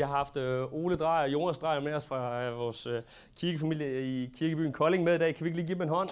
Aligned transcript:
Jeg 0.00 0.08
har 0.08 0.16
haft 0.16 0.36
øh, 0.36 0.72
Ole 0.72 0.96
Drejer 0.96 1.22
og 1.22 1.32
Jonas 1.32 1.58
Drejer 1.58 1.80
med 1.80 1.94
os 1.94 2.06
fra 2.06 2.42
øh, 2.42 2.56
vores 2.58 2.86
øh, 2.86 3.02
kirkefamilie 3.36 4.02
i 4.02 4.30
kirkebyen 4.38 4.72
Kolding 4.72 5.04
med 5.04 5.14
i 5.14 5.18
dag. 5.18 5.34
Kan 5.34 5.44
vi 5.44 5.48
ikke 5.48 5.58
lige 5.58 5.66
give 5.66 5.74
dem 5.74 5.82
en 5.82 5.88
hånd? 5.88 6.08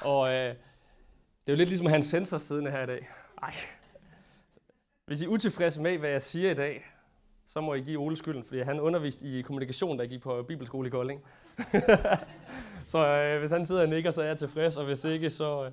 Og 0.00 0.28
øh, 0.28 0.48
det 1.44 1.46
er 1.46 1.52
jo 1.52 1.54
lidt 1.54 1.68
ligesom 1.68 1.86
hans 1.86 2.06
sensor 2.06 2.38
siddende 2.38 2.70
her 2.70 2.82
i 2.82 2.86
dag. 2.86 3.08
Ej. 3.42 3.54
Hvis 5.06 5.20
I 5.20 5.24
er 5.24 5.28
utilfredse 5.28 5.80
med, 5.80 5.98
hvad 5.98 6.10
jeg 6.10 6.22
siger 6.22 6.50
i 6.50 6.54
dag, 6.54 6.86
så 7.46 7.60
må 7.60 7.74
I 7.74 7.80
give 7.80 8.00
Ole 8.00 8.16
skylden, 8.16 8.44
fordi 8.44 8.60
han 8.60 8.80
underviste 8.80 9.28
i 9.28 9.42
kommunikation, 9.42 9.98
der 9.98 10.06
gik 10.06 10.22
på 10.22 10.42
Bibelskole 10.42 10.88
i 10.88 10.90
Kolding. 10.90 11.22
så 12.92 13.06
øh, 13.06 13.38
hvis 13.38 13.50
han 13.50 13.66
sidder 13.66 13.82
og 13.82 13.88
nikker, 13.88 14.10
så 14.10 14.22
er 14.22 14.26
jeg 14.26 14.38
tilfreds, 14.38 14.76
og 14.76 14.84
hvis 14.84 15.04
ikke, 15.04 15.30
så, 15.30 15.64
øh, 15.64 15.72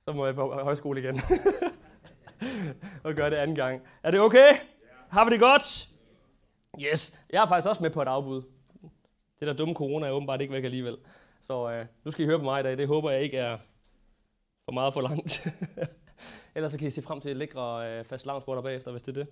så 0.00 0.12
må 0.12 0.26
jeg 0.26 0.34
på 0.34 0.60
højskole 0.62 1.00
igen. 1.00 1.20
og 3.04 3.14
gøre 3.14 3.30
det 3.30 3.36
anden 3.36 3.56
gang. 3.56 3.82
Er 4.02 4.10
det 4.10 4.20
okay? 4.20 4.48
Har 5.08 5.24
vi 5.24 5.30
det 5.30 5.40
godt? 5.40 5.88
Yes. 6.80 7.14
Jeg 7.30 7.42
er 7.42 7.46
faktisk 7.46 7.68
også 7.68 7.82
med 7.82 7.90
på 7.90 8.02
et 8.02 8.08
afbud. 8.08 8.42
Det 9.40 9.48
der 9.48 9.52
dumme 9.52 9.74
corona 9.74 10.06
er 10.06 10.10
åbenbart 10.10 10.40
ikke 10.40 10.52
væk 10.52 10.64
alligevel. 10.64 10.96
Så 11.40 11.70
øh, 11.70 11.86
nu 12.04 12.10
skal 12.10 12.24
I 12.24 12.26
høre 12.26 12.38
på 12.38 12.44
mig 12.44 12.60
i 12.60 12.62
dag. 12.62 12.78
Det 12.78 12.86
håber 12.86 13.10
jeg 13.10 13.22
ikke 13.22 13.36
er 13.36 13.56
for 14.64 14.72
meget 14.72 14.94
for 14.94 15.00
langt. 15.00 15.46
Ellers 16.54 16.70
så 16.70 16.78
kan 16.78 16.88
I 16.88 16.90
se 16.90 17.02
frem 17.02 17.20
til 17.20 17.36
lækre 17.36 17.90
øh, 17.90 18.04
fast 18.04 18.26
lavnsborder 18.26 18.62
bagefter, 18.62 18.90
hvis 18.90 19.02
det 19.02 19.16
er 19.16 19.24
det. 19.24 19.28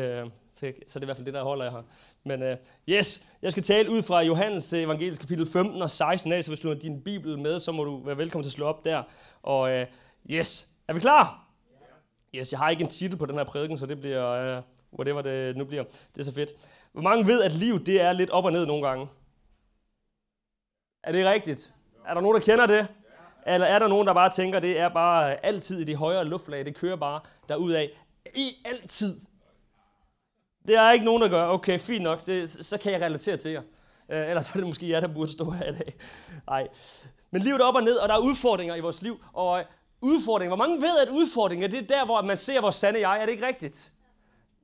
Øh, 0.00 0.30
så, 0.52 0.60
så 0.60 0.68
det 0.68 0.96
er 0.96 1.02
i 1.02 1.04
hvert 1.04 1.16
fald 1.16 1.26
det, 1.26 1.34
der 1.34 1.42
holder 1.42 1.64
jeg 1.64 1.72
her. 1.72 1.82
Men 2.24 2.42
øh, 2.42 2.56
yes, 2.88 3.20
jeg 3.42 3.52
skal 3.52 3.62
tale 3.62 3.90
ud 3.90 4.02
fra 4.02 4.22
Johannes 4.22 4.72
evangelisk 4.72 5.20
kapitel 5.20 5.46
15 5.46 5.82
og 5.82 5.90
16 5.90 6.32
af, 6.32 6.44
så 6.44 6.50
hvis 6.50 6.60
du 6.60 6.68
har 6.68 6.74
din 6.74 7.02
bibel 7.02 7.38
med, 7.38 7.60
så 7.60 7.72
må 7.72 7.84
du 7.84 8.02
være 8.04 8.18
velkommen 8.18 8.42
til 8.42 8.48
at 8.48 8.52
slå 8.52 8.66
op 8.66 8.84
der. 8.84 9.02
Og 9.42 9.70
øh, 9.70 9.86
yes, 10.30 10.68
er 10.88 10.94
vi 10.94 11.00
klar? 11.00 11.43
Yes, 12.34 12.52
jeg 12.52 12.58
har 12.58 12.70
ikke 12.70 12.82
en 12.82 12.90
titel 12.90 13.18
på 13.18 13.26
den 13.26 13.36
her 13.36 13.44
prædiken, 13.44 13.78
så 13.78 13.86
det 13.86 14.00
bliver, 14.00 14.58
uh, 14.58 14.64
whatever 14.98 15.22
det 15.22 15.56
nu 15.56 15.64
bliver. 15.64 15.84
Det 16.14 16.20
er 16.20 16.24
så 16.24 16.32
fedt. 16.32 16.50
Hvor 16.92 17.02
mange 17.02 17.26
ved, 17.26 17.42
at 17.42 17.52
livet 17.52 17.86
det 17.86 18.00
er 18.00 18.12
lidt 18.12 18.30
op 18.30 18.44
og 18.44 18.52
ned 18.52 18.66
nogle 18.66 18.88
gange? 18.88 19.08
Er 21.02 21.12
det 21.12 21.26
rigtigt? 21.26 21.74
Er 22.06 22.14
der 22.14 22.20
nogen, 22.20 22.34
der 22.34 22.42
kender 22.42 22.66
det? 22.66 22.86
Eller 23.46 23.66
er 23.66 23.78
der 23.78 23.88
nogen, 23.88 24.06
der 24.06 24.14
bare 24.14 24.30
tænker, 24.30 24.60
det 24.60 24.80
er 24.80 24.88
bare 24.88 25.46
altid 25.46 25.80
i 25.80 25.84
de 25.84 25.96
højere 25.96 26.24
luftlag, 26.24 26.64
det 26.64 26.76
kører 26.76 26.96
bare 26.96 27.20
derudad. 27.48 27.88
I 28.34 28.50
altid. 28.64 29.20
Det 30.68 30.76
er 30.76 30.92
ikke 30.92 31.04
nogen, 31.04 31.22
der 31.22 31.28
gør. 31.28 31.46
Okay, 31.46 31.78
fint 31.78 32.02
nok, 32.02 32.26
det, 32.26 32.50
så 32.50 32.78
kan 32.78 32.92
jeg 32.92 33.00
relatere 33.00 33.36
til 33.36 33.50
jer. 33.50 33.62
Uh, 34.08 34.16
ellers 34.16 34.54
var 34.54 34.58
det 34.58 34.66
måske 34.66 34.88
jer, 34.88 35.00
der 35.00 35.08
burde 35.08 35.32
stå 35.32 35.50
her 35.50 35.68
i 35.68 35.72
dag. 35.72 35.96
Nej. 36.46 36.68
Men 37.30 37.42
livet 37.42 37.60
er 37.60 37.64
op 37.64 37.74
og 37.74 37.82
ned, 37.82 37.96
og 37.96 38.08
der 38.08 38.14
er 38.14 38.18
udfordringer 38.18 38.74
i 38.74 38.80
vores 38.80 39.02
liv. 39.02 39.24
Og 39.32 39.64
udfordring. 40.04 40.48
Hvor 40.48 40.56
mange 40.56 40.82
ved, 40.82 40.98
at 41.06 41.08
udfordring 41.08 41.64
er 41.64 41.68
det 41.68 41.88
der, 41.88 42.04
hvor 42.04 42.22
man 42.22 42.36
ser 42.36 42.60
vores 42.60 42.74
sande 42.74 43.08
jeg? 43.08 43.20
Er 43.20 43.26
det 43.26 43.32
ikke 43.32 43.46
rigtigt? 43.46 43.92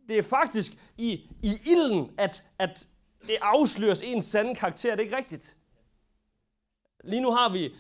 Det 0.09 0.19
er 0.19 0.23
faktisk 0.23 0.73
i, 0.99 1.13
i 1.43 1.53
ilden, 1.67 2.11
at, 2.19 2.45
at 2.59 2.89
det 3.27 3.37
afsløres 3.41 4.01
ens 4.01 4.25
sande 4.25 4.55
karakter. 4.55 4.93
Er 4.93 4.97
det 4.97 5.03
ikke 5.03 5.17
rigtigt? 5.17 5.57
Lige 7.05 7.23
nu 7.23 7.31
har 7.31 7.53
vi, 7.53 7.75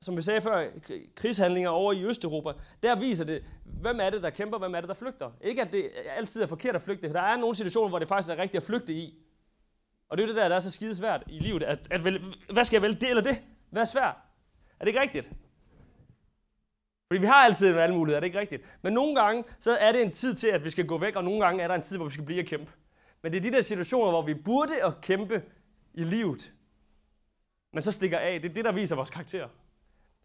som 0.00 0.16
vi 0.16 0.22
sagde 0.22 0.40
før, 0.40 0.70
krigshandlinger 1.14 1.70
over 1.70 1.92
i 1.92 2.04
Østeuropa. 2.04 2.52
Der 2.82 2.94
viser 2.94 3.24
det, 3.24 3.44
hvem 3.64 4.00
er 4.00 4.10
det, 4.10 4.22
der 4.22 4.30
kæmper, 4.30 4.58
hvem 4.58 4.74
er 4.74 4.80
det, 4.80 4.88
der 4.88 4.94
flygter. 4.94 5.30
Ikke 5.40 5.62
at 5.62 5.72
det 5.72 5.90
altid 6.16 6.42
er 6.42 6.46
forkert 6.46 6.74
at 6.74 6.82
flygte, 6.82 7.08
for 7.08 7.12
der 7.12 7.22
er 7.22 7.36
nogle 7.36 7.56
situationer, 7.56 7.88
hvor 7.88 7.98
det 7.98 8.08
faktisk 8.08 8.30
er 8.30 8.36
rigtigt 8.42 8.60
at 8.60 8.66
flygte 8.66 8.94
i. 8.94 9.18
Og 10.08 10.18
det 10.18 10.22
er 10.22 10.26
det 10.26 10.36
der, 10.36 10.48
der 10.48 10.56
er 10.56 10.60
så 10.60 10.70
skide 10.70 10.96
svært 10.96 11.22
i 11.26 11.38
livet. 11.38 11.62
At, 11.62 11.78
at 11.90 12.04
vælge, 12.04 12.20
hvad 12.52 12.64
skal 12.64 12.74
jeg 12.76 12.82
vælge, 12.82 13.00
det 13.00 13.08
eller 13.10 13.22
det? 13.22 13.40
Hvad 13.70 13.82
er 13.82 13.86
svært? 13.86 14.14
Er 14.80 14.84
det 14.84 14.86
ikke 14.86 15.00
rigtigt? 15.00 15.28
Fordi 17.12 17.20
vi 17.20 17.26
har 17.26 17.34
altid 17.44 17.68
en 17.68 17.74
valgmulighed, 17.74 18.16
er 18.16 18.20
det 18.20 18.26
ikke 18.26 18.38
rigtigt? 18.38 18.78
Men 18.82 18.92
nogle 18.92 19.14
gange, 19.14 19.44
så 19.58 19.76
er 19.76 19.92
det 19.92 20.02
en 20.02 20.10
tid 20.10 20.34
til, 20.34 20.48
at 20.48 20.64
vi 20.64 20.70
skal 20.70 20.86
gå 20.86 20.98
væk, 20.98 21.16
og 21.16 21.24
nogle 21.24 21.44
gange 21.44 21.62
er 21.62 21.68
der 21.68 21.74
en 21.74 21.82
tid, 21.82 21.96
hvor 21.96 22.06
vi 22.06 22.12
skal 22.12 22.24
blive 22.24 22.42
og 22.42 22.46
kæmpe. 22.46 22.72
Men 23.22 23.32
det 23.32 23.38
er 23.38 23.42
de 23.42 23.52
der 23.52 23.60
situationer, 23.60 24.10
hvor 24.10 24.22
vi 24.22 24.34
burde 24.34 24.84
at 24.84 25.00
kæmpe 25.00 25.42
i 25.94 26.04
livet, 26.04 26.52
men 27.72 27.82
så 27.82 27.92
stikker 27.92 28.18
af. 28.18 28.40
Det 28.42 28.50
er 28.50 28.54
det, 28.54 28.64
der 28.64 28.72
viser 28.72 28.96
vores 28.96 29.10
karakter. 29.10 29.48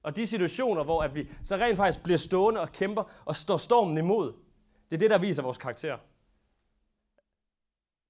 Og 0.03 0.15
de 0.15 0.27
situationer, 0.27 0.83
hvor 0.83 1.03
at 1.03 1.15
vi 1.15 1.29
så 1.43 1.55
rent 1.55 1.77
faktisk 1.77 2.03
bliver 2.03 2.17
stående 2.17 2.61
og 2.61 2.71
kæmper 2.71 3.21
og 3.25 3.35
står 3.35 3.57
stormen 3.57 3.97
imod, 3.97 4.33
det 4.89 4.95
er 4.95 4.99
det, 4.99 5.09
der 5.09 5.17
viser 5.17 5.43
vores 5.43 5.57
karakter. 5.57 5.97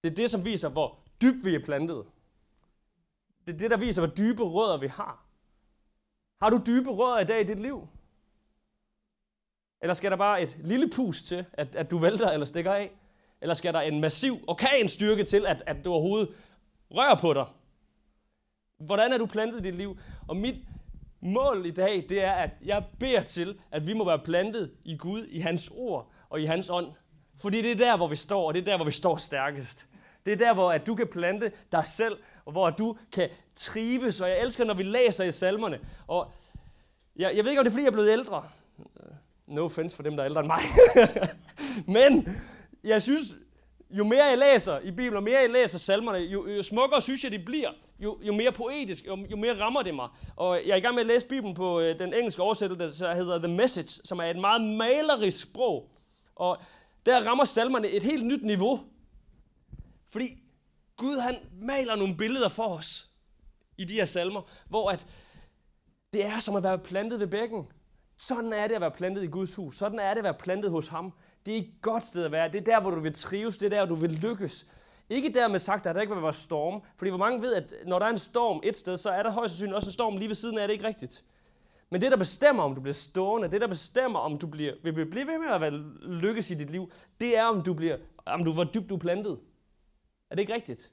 Det 0.04 0.12
er 0.12 0.16
det, 0.16 0.32
som 0.32 0.46
viser, 0.46 0.70
hvor 0.70 1.00
dybt 1.22 1.46
vi 1.46 1.56
er 1.56 1.66
plantet. 1.66 2.06
Det 3.48 3.54
er 3.54 3.58
det, 3.58 3.72
der 3.72 3.78
viser, 3.78 4.02
hvor 4.02 4.16
dybe 4.16 4.44
rødder 4.44 4.78
vi 4.78 4.88
har. 4.88 5.26
Har 6.42 6.50
du 6.50 6.62
dybe 6.66 6.90
rødder 6.90 7.20
i 7.20 7.26
dag 7.26 7.42
i 7.42 7.44
dit 7.44 7.60
liv? 7.60 7.88
Eller 9.82 9.94
skal 9.94 10.12
der 10.12 10.18
bare 10.18 10.42
et 10.42 10.58
lille 10.60 10.90
pus 10.90 11.24
til, 11.24 11.46
at, 11.54 11.76
at 11.76 11.92
du 11.92 11.98
vælter 11.98 12.30
eller 12.30 12.46
stikker 12.46 12.74
af? 12.74 12.92
Eller 13.42 13.54
skal 13.54 13.74
der 13.74 13.82
en 13.82 14.02
massiv 14.02 14.40
orkanstyrke 14.48 15.24
til, 15.24 15.46
at, 15.46 15.64
at 15.66 15.86
du 15.86 15.92
overhovedet 15.92 16.30
rører 16.92 17.16
på 17.16 17.34
dig? 17.34 17.46
Hvordan 18.78 19.14
er 19.14 19.18
du 19.18 19.26
plantet 19.26 19.60
i 19.60 19.64
dit 19.64 19.76
liv? 19.76 19.98
Og 20.28 20.38
mit 20.38 20.56
mål 21.22 21.66
i 21.66 21.72
dag, 21.72 22.06
det 22.10 22.24
er, 22.24 22.32
at 22.32 22.52
jeg 22.66 22.84
beder 23.00 23.22
til, 23.22 23.60
at 23.72 23.88
vi 23.88 23.94
må 23.94 24.06
være 24.06 24.20
plantet 24.20 24.72
i 24.86 24.98
Gud, 24.98 25.26
i 25.30 25.40
hans 25.40 25.70
ord 25.74 26.12
og 26.30 26.42
i 26.42 26.46
hans 26.46 26.70
ånd. 26.70 26.88
Fordi 27.38 27.62
det 27.62 27.72
er 27.72 27.76
der, 27.76 27.98
hvor 27.98 28.08
vi 28.08 28.16
står, 28.16 28.48
og 28.48 28.54
det 28.54 28.62
er 28.62 28.66
der, 28.66 28.76
hvor 28.76 28.86
vi 28.86 28.92
står 28.92 29.16
stærkest. 29.16 29.88
Det 30.26 30.34
er 30.34 30.38
der, 30.38 30.54
hvor 30.54 30.72
at 30.72 30.88
du 30.88 30.96
kan 30.96 31.08
plante 31.08 31.52
dig 31.72 31.86
selv, 31.86 32.18
og 32.46 32.52
hvor 32.52 32.70
du 32.70 32.98
kan 33.12 33.30
trives. 33.56 34.22
Og 34.22 34.30
jeg 34.30 34.42
elsker, 34.42 34.66
når 34.66 34.74
vi 34.74 34.84
læser 34.84 35.24
i 35.24 35.32
salmerne. 35.32 35.80
Og 36.08 36.32
jeg, 37.16 37.36
jeg 37.36 37.44
ved 37.44 37.52
ikke, 37.52 37.60
om 37.60 37.66
det 37.66 37.70
er, 37.70 37.74
fordi 37.74 37.84
jeg 37.84 37.90
er 37.90 37.92
blevet 37.92 38.12
ældre. 38.12 38.44
No 39.47 39.66
offense 39.66 39.96
for 39.96 40.03
dem, 40.03 40.16
der 40.16 40.24
er 40.24 40.30
ældre 40.30 40.40
end 40.40 40.47
mig. 40.47 40.62
Men 41.97 42.28
jeg 42.84 43.02
synes, 43.02 43.35
jo 43.90 44.03
mere 44.03 44.24
jeg 44.24 44.38
læser 44.38 44.80
i 44.80 44.91
Bibelen, 44.91 45.16
og 45.16 45.24
mere 45.24 45.40
jeg 45.40 45.50
læser 45.50 45.80
salmerne, 45.80 46.18
jo, 46.18 46.47
jo 46.47 46.63
smukkere 46.63 47.02
synes 47.02 47.24
jeg, 47.24 47.31
det 47.31 47.46
bliver. 47.46 47.72
Jo, 48.00 48.19
jo 48.22 48.34
mere 48.34 48.52
poetisk, 48.52 49.07
jo, 49.07 49.18
jo 49.31 49.38
mere 49.38 49.59
rammer 49.59 49.81
det 49.81 49.96
mig. 49.96 50.09
Og 50.36 50.62
jeg 50.66 50.72
er 50.72 50.75
i 50.75 50.80
gang 50.80 50.96
med 50.96 51.02
at 51.02 51.07
læse 51.07 51.28
Bibelen 51.28 51.56
på 51.56 51.80
øh, 51.80 52.00
den 52.00 52.13
engelske 52.13 52.41
oversættelse, 52.41 53.06
der 53.06 53.16
hedder 53.16 53.38
The 53.38 53.56
Message, 53.56 54.02
som 54.03 54.19
er 54.19 54.24
et 54.24 54.40
meget 54.40 54.62
malerisk 54.62 55.41
sprog. 55.41 55.90
Og 56.36 56.57
der 57.06 57.28
rammer 57.28 57.46
salmerne 57.46 57.88
et 57.88 58.03
helt 58.03 58.25
nyt 58.25 58.44
niveau. 58.44 58.80
Fordi 60.09 60.28
Gud 60.97 61.18
han 61.18 61.36
maler 61.62 61.96
nogle 61.96 62.18
billeder 62.18 62.50
for 62.50 62.68
os 62.68 63.09
i 63.78 63.86
de 63.86 63.94
her 63.94 64.06
salmer, 64.06 64.41
hvor 64.69 64.90
at 64.91 65.07
det 66.13 66.25
er 66.25 66.40
som 66.40 66.56
at 66.56 66.63
være 66.63 66.78
plantet 66.78 67.19
ved 67.19 67.28
bækken. 67.28 67.68
Sådan 68.18 68.54
er 68.54 68.68
det 68.68 68.76
at 68.76 68.82
være 68.82 68.92
plantet 68.92 69.24
i 69.24 69.28
Guds 69.28 69.56
hus. 69.56 69.78
Sådan 69.78 70.00
er 70.00 70.10
det 70.10 70.18
at 70.18 70.24
være 70.24 70.34
plantet 70.34 70.72
hos 70.72 70.88
ham. 70.88 71.14
Det 71.46 71.54
er 71.54 71.58
et 71.58 71.72
godt 71.82 72.06
sted 72.06 72.26
at 72.26 72.32
være. 72.32 72.52
Det 72.52 72.58
er 72.58 72.64
der, 72.64 72.82
hvor 72.82 72.92
du 72.92 73.00
vil 73.00 73.14
trives. 73.14 73.58
Det 73.58 73.66
er 73.66 73.70
der, 73.70 73.86
hvor 73.86 73.96
du 73.96 74.02
vil 74.02 74.12
lykkes. 74.12 74.66
Ikke 75.10 75.34
dermed 75.34 75.60
sagt, 75.60 75.86
at 75.86 75.96
der 75.96 76.02
ikke 76.02 76.14
vil 76.14 76.24
være 76.24 76.34
storm. 76.34 76.82
Fordi 76.98 77.10
hvor 77.10 77.18
mange 77.18 77.42
ved, 77.42 77.54
at 77.54 77.74
når 77.86 78.00
der 78.00 78.06
er 78.06 78.10
en 78.10 78.18
storm 78.18 78.60
et 78.64 78.76
sted, 78.76 78.98
så 78.98 79.10
er 79.10 79.24
der 79.24 79.32
højst 79.32 79.54
sandsynligt 79.54 79.76
også 79.76 79.88
en 79.88 79.94
storm 79.94 80.18
lige 80.18 80.28
ved 80.28 80.36
siden 80.36 80.58
af. 80.58 80.68
Det 80.68 80.74
ikke 80.74 80.88
rigtigt. 80.88 81.24
Men 81.90 82.02
det, 82.02 82.12
der 82.12 82.18
bestemmer, 82.18 82.64
om 82.64 82.76
du 82.76 82.82
bliver 82.82 82.94
stående, 82.94 83.52
det, 83.52 83.62
der 83.62 83.68
bestemmer, 83.68 84.20
om 84.20 84.38
du 84.38 84.48
bliver, 84.48 84.74
vil 84.84 84.94
blive 84.94 85.28
ved 85.28 85.40
med 85.40 85.54
at 85.54 85.62
være 85.62 85.72
lykkes 86.02 86.50
i 86.50 86.54
dit 86.54 86.72
liv, 86.72 86.92
det 87.20 87.38
er, 87.38 87.46
om 87.46 87.62
du 87.62 87.74
bliver, 87.74 87.98
om 88.26 88.46
du, 88.46 88.54
hvor 88.54 88.64
dybt 88.64 88.90
du 88.90 88.96
er 88.96 89.00
plantet. 89.00 89.40
Er 90.30 90.36
det 90.36 90.42
ikke 90.42 90.54
rigtigt? 90.54 90.92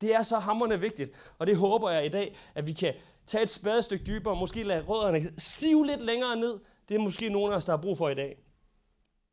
Det 0.00 0.14
er 0.14 0.22
så 0.22 0.38
hammerne 0.38 0.80
vigtigt, 0.80 1.34
og 1.38 1.46
det 1.46 1.56
håber 1.56 1.90
jeg 1.90 2.06
i 2.06 2.08
dag, 2.08 2.36
at 2.54 2.66
vi 2.66 2.72
kan 2.72 2.94
tage 3.30 3.42
et 3.42 3.50
spadestik 3.50 4.06
dybere, 4.06 4.36
måske 4.36 4.62
lade 4.62 4.84
rødderne 4.84 5.32
sive 5.38 5.86
lidt 5.86 6.00
længere 6.02 6.36
ned. 6.36 6.58
Det 6.88 6.94
er 6.94 6.98
måske 6.98 7.28
nogen 7.28 7.52
af 7.52 7.56
os, 7.56 7.64
der 7.64 7.72
har 7.72 7.82
brug 7.82 7.98
for 7.98 8.08
i 8.08 8.14
dag. 8.14 8.36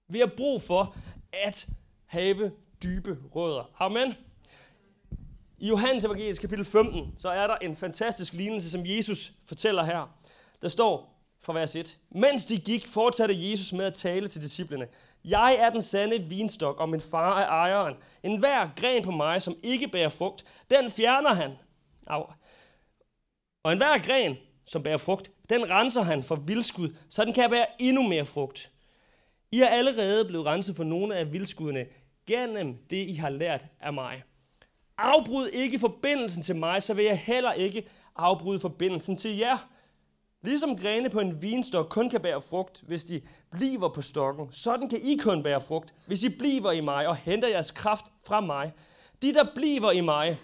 Vi 0.09 0.19
har 0.19 0.31
brug 0.37 0.61
for 0.61 0.95
at 1.33 1.67
have 2.05 2.51
dybe 2.83 3.17
rødder. 3.35 3.71
Amen. 3.79 4.13
I 5.57 5.67
Johannes 5.67 6.03
evangelisk 6.03 6.41
kapitel 6.41 6.65
15, 6.65 7.13
så 7.17 7.29
er 7.29 7.47
der 7.47 7.55
en 7.55 7.75
fantastisk 7.75 8.33
lignelse, 8.33 8.71
som 8.71 8.81
Jesus 8.85 9.31
fortæller 9.45 9.83
her. 9.83 10.17
Der 10.61 10.69
står 10.69 11.23
fra 11.41 11.53
vers 11.53 11.75
1. 11.75 11.97
Mens 12.09 12.45
de 12.45 12.57
gik, 12.57 12.87
fortsatte 12.87 13.49
Jesus 13.49 13.73
med 13.73 13.85
at 13.85 13.93
tale 13.93 14.27
til 14.27 14.41
disciplene. 14.41 14.87
Jeg 15.25 15.57
er 15.59 15.69
den 15.69 15.81
sande 15.81 16.19
vinstok, 16.19 16.79
og 16.79 16.89
min 16.89 17.01
far 17.01 17.39
er 17.39 17.47
ejeren. 17.47 17.95
En 18.23 18.39
hver 18.39 18.69
gren 18.75 19.03
på 19.03 19.11
mig, 19.11 19.41
som 19.41 19.55
ikke 19.63 19.87
bærer 19.87 20.09
frugt, 20.09 20.45
den 20.69 20.91
fjerner 20.91 21.33
han. 21.33 21.51
Au. 22.07 22.25
Og 23.63 23.71
enhver 23.71 23.97
gren, 23.97 24.35
som 24.65 24.83
bærer 24.83 24.97
frugt, 24.97 25.31
den 25.49 25.69
renser 25.69 26.01
han 26.01 26.23
for 26.23 26.35
vildskud, 26.35 26.95
så 27.09 27.25
den 27.25 27.33
kan 27.33 27.49
bære 27.49 27.65
endnu 27.79 28.07
mere 28.07 28.25
frugt. 28.25 28.71
I 29.51 29.61
er 29.61 29.67
allerede 29.67 30.25
blevet 30.25 30.45
renset 30.45 30.75
for 30.75 30.83
nogle 30.83 31.15
af 31.15 31.33
vildskuddene 31.33 31.85
gennem 32.27 32.77
det, 32.89 33.07
I 33.09 33.13
har 33.13 33.29
lært 33.29 33.65
af 33.79 33.93
mig. 33.93 34.23
Afbryd 34.97 35.47
ikke 35.47 35.79
forbindelsen 35.79 36.43
til 36.43 36.55
mig, 36.55 36.83
så 36.83 36.93
vil 36.93 37.05
jeg 37.05 37.17
heller 37.19 37.53
ikke 37.53 37.87
afbryde 38.15 38.59
forbindelsen 38.59 39.15
til 39.15 39.37
jer. 39.37 39.67
Ligesom 40.41 40.77
grene 40.77 41.09
på 41.09 41.19
en 41.19 41.41
vinstok 41.41 41.89
kun 41.89 42.09
kan 42.09 42.21
bære 42.21 42.41
frugt, 42.41 42.81
hvis 42.87 43.05
de 43.05 43.21
bliver 43.51 43.89
på 43.89 44.01
stokken, 44.01 44.51
sådan 44.51 44.89
kan 44.89 44.99
I 45.03 45.17
kun 45.17 45.43
bære 45.43 45.61
frugt, 45.61 45.93
hvis 46.07 46.23
I 46.23 46.29
bliver 46.37 46.71
i 46.71 46.81
mig 46.81 47.07
og 47.07 47.15
henter 47.15 47.47
jeres 47.47 47.71
kraft 47.71 48.05
fra 48.25 48.41
mig. 48.41 48.73
De, 49.21 49.33
der 49.33 49.43
bliver 49.55 49.91
i 49.91 50.01
mig, 50.01 50.37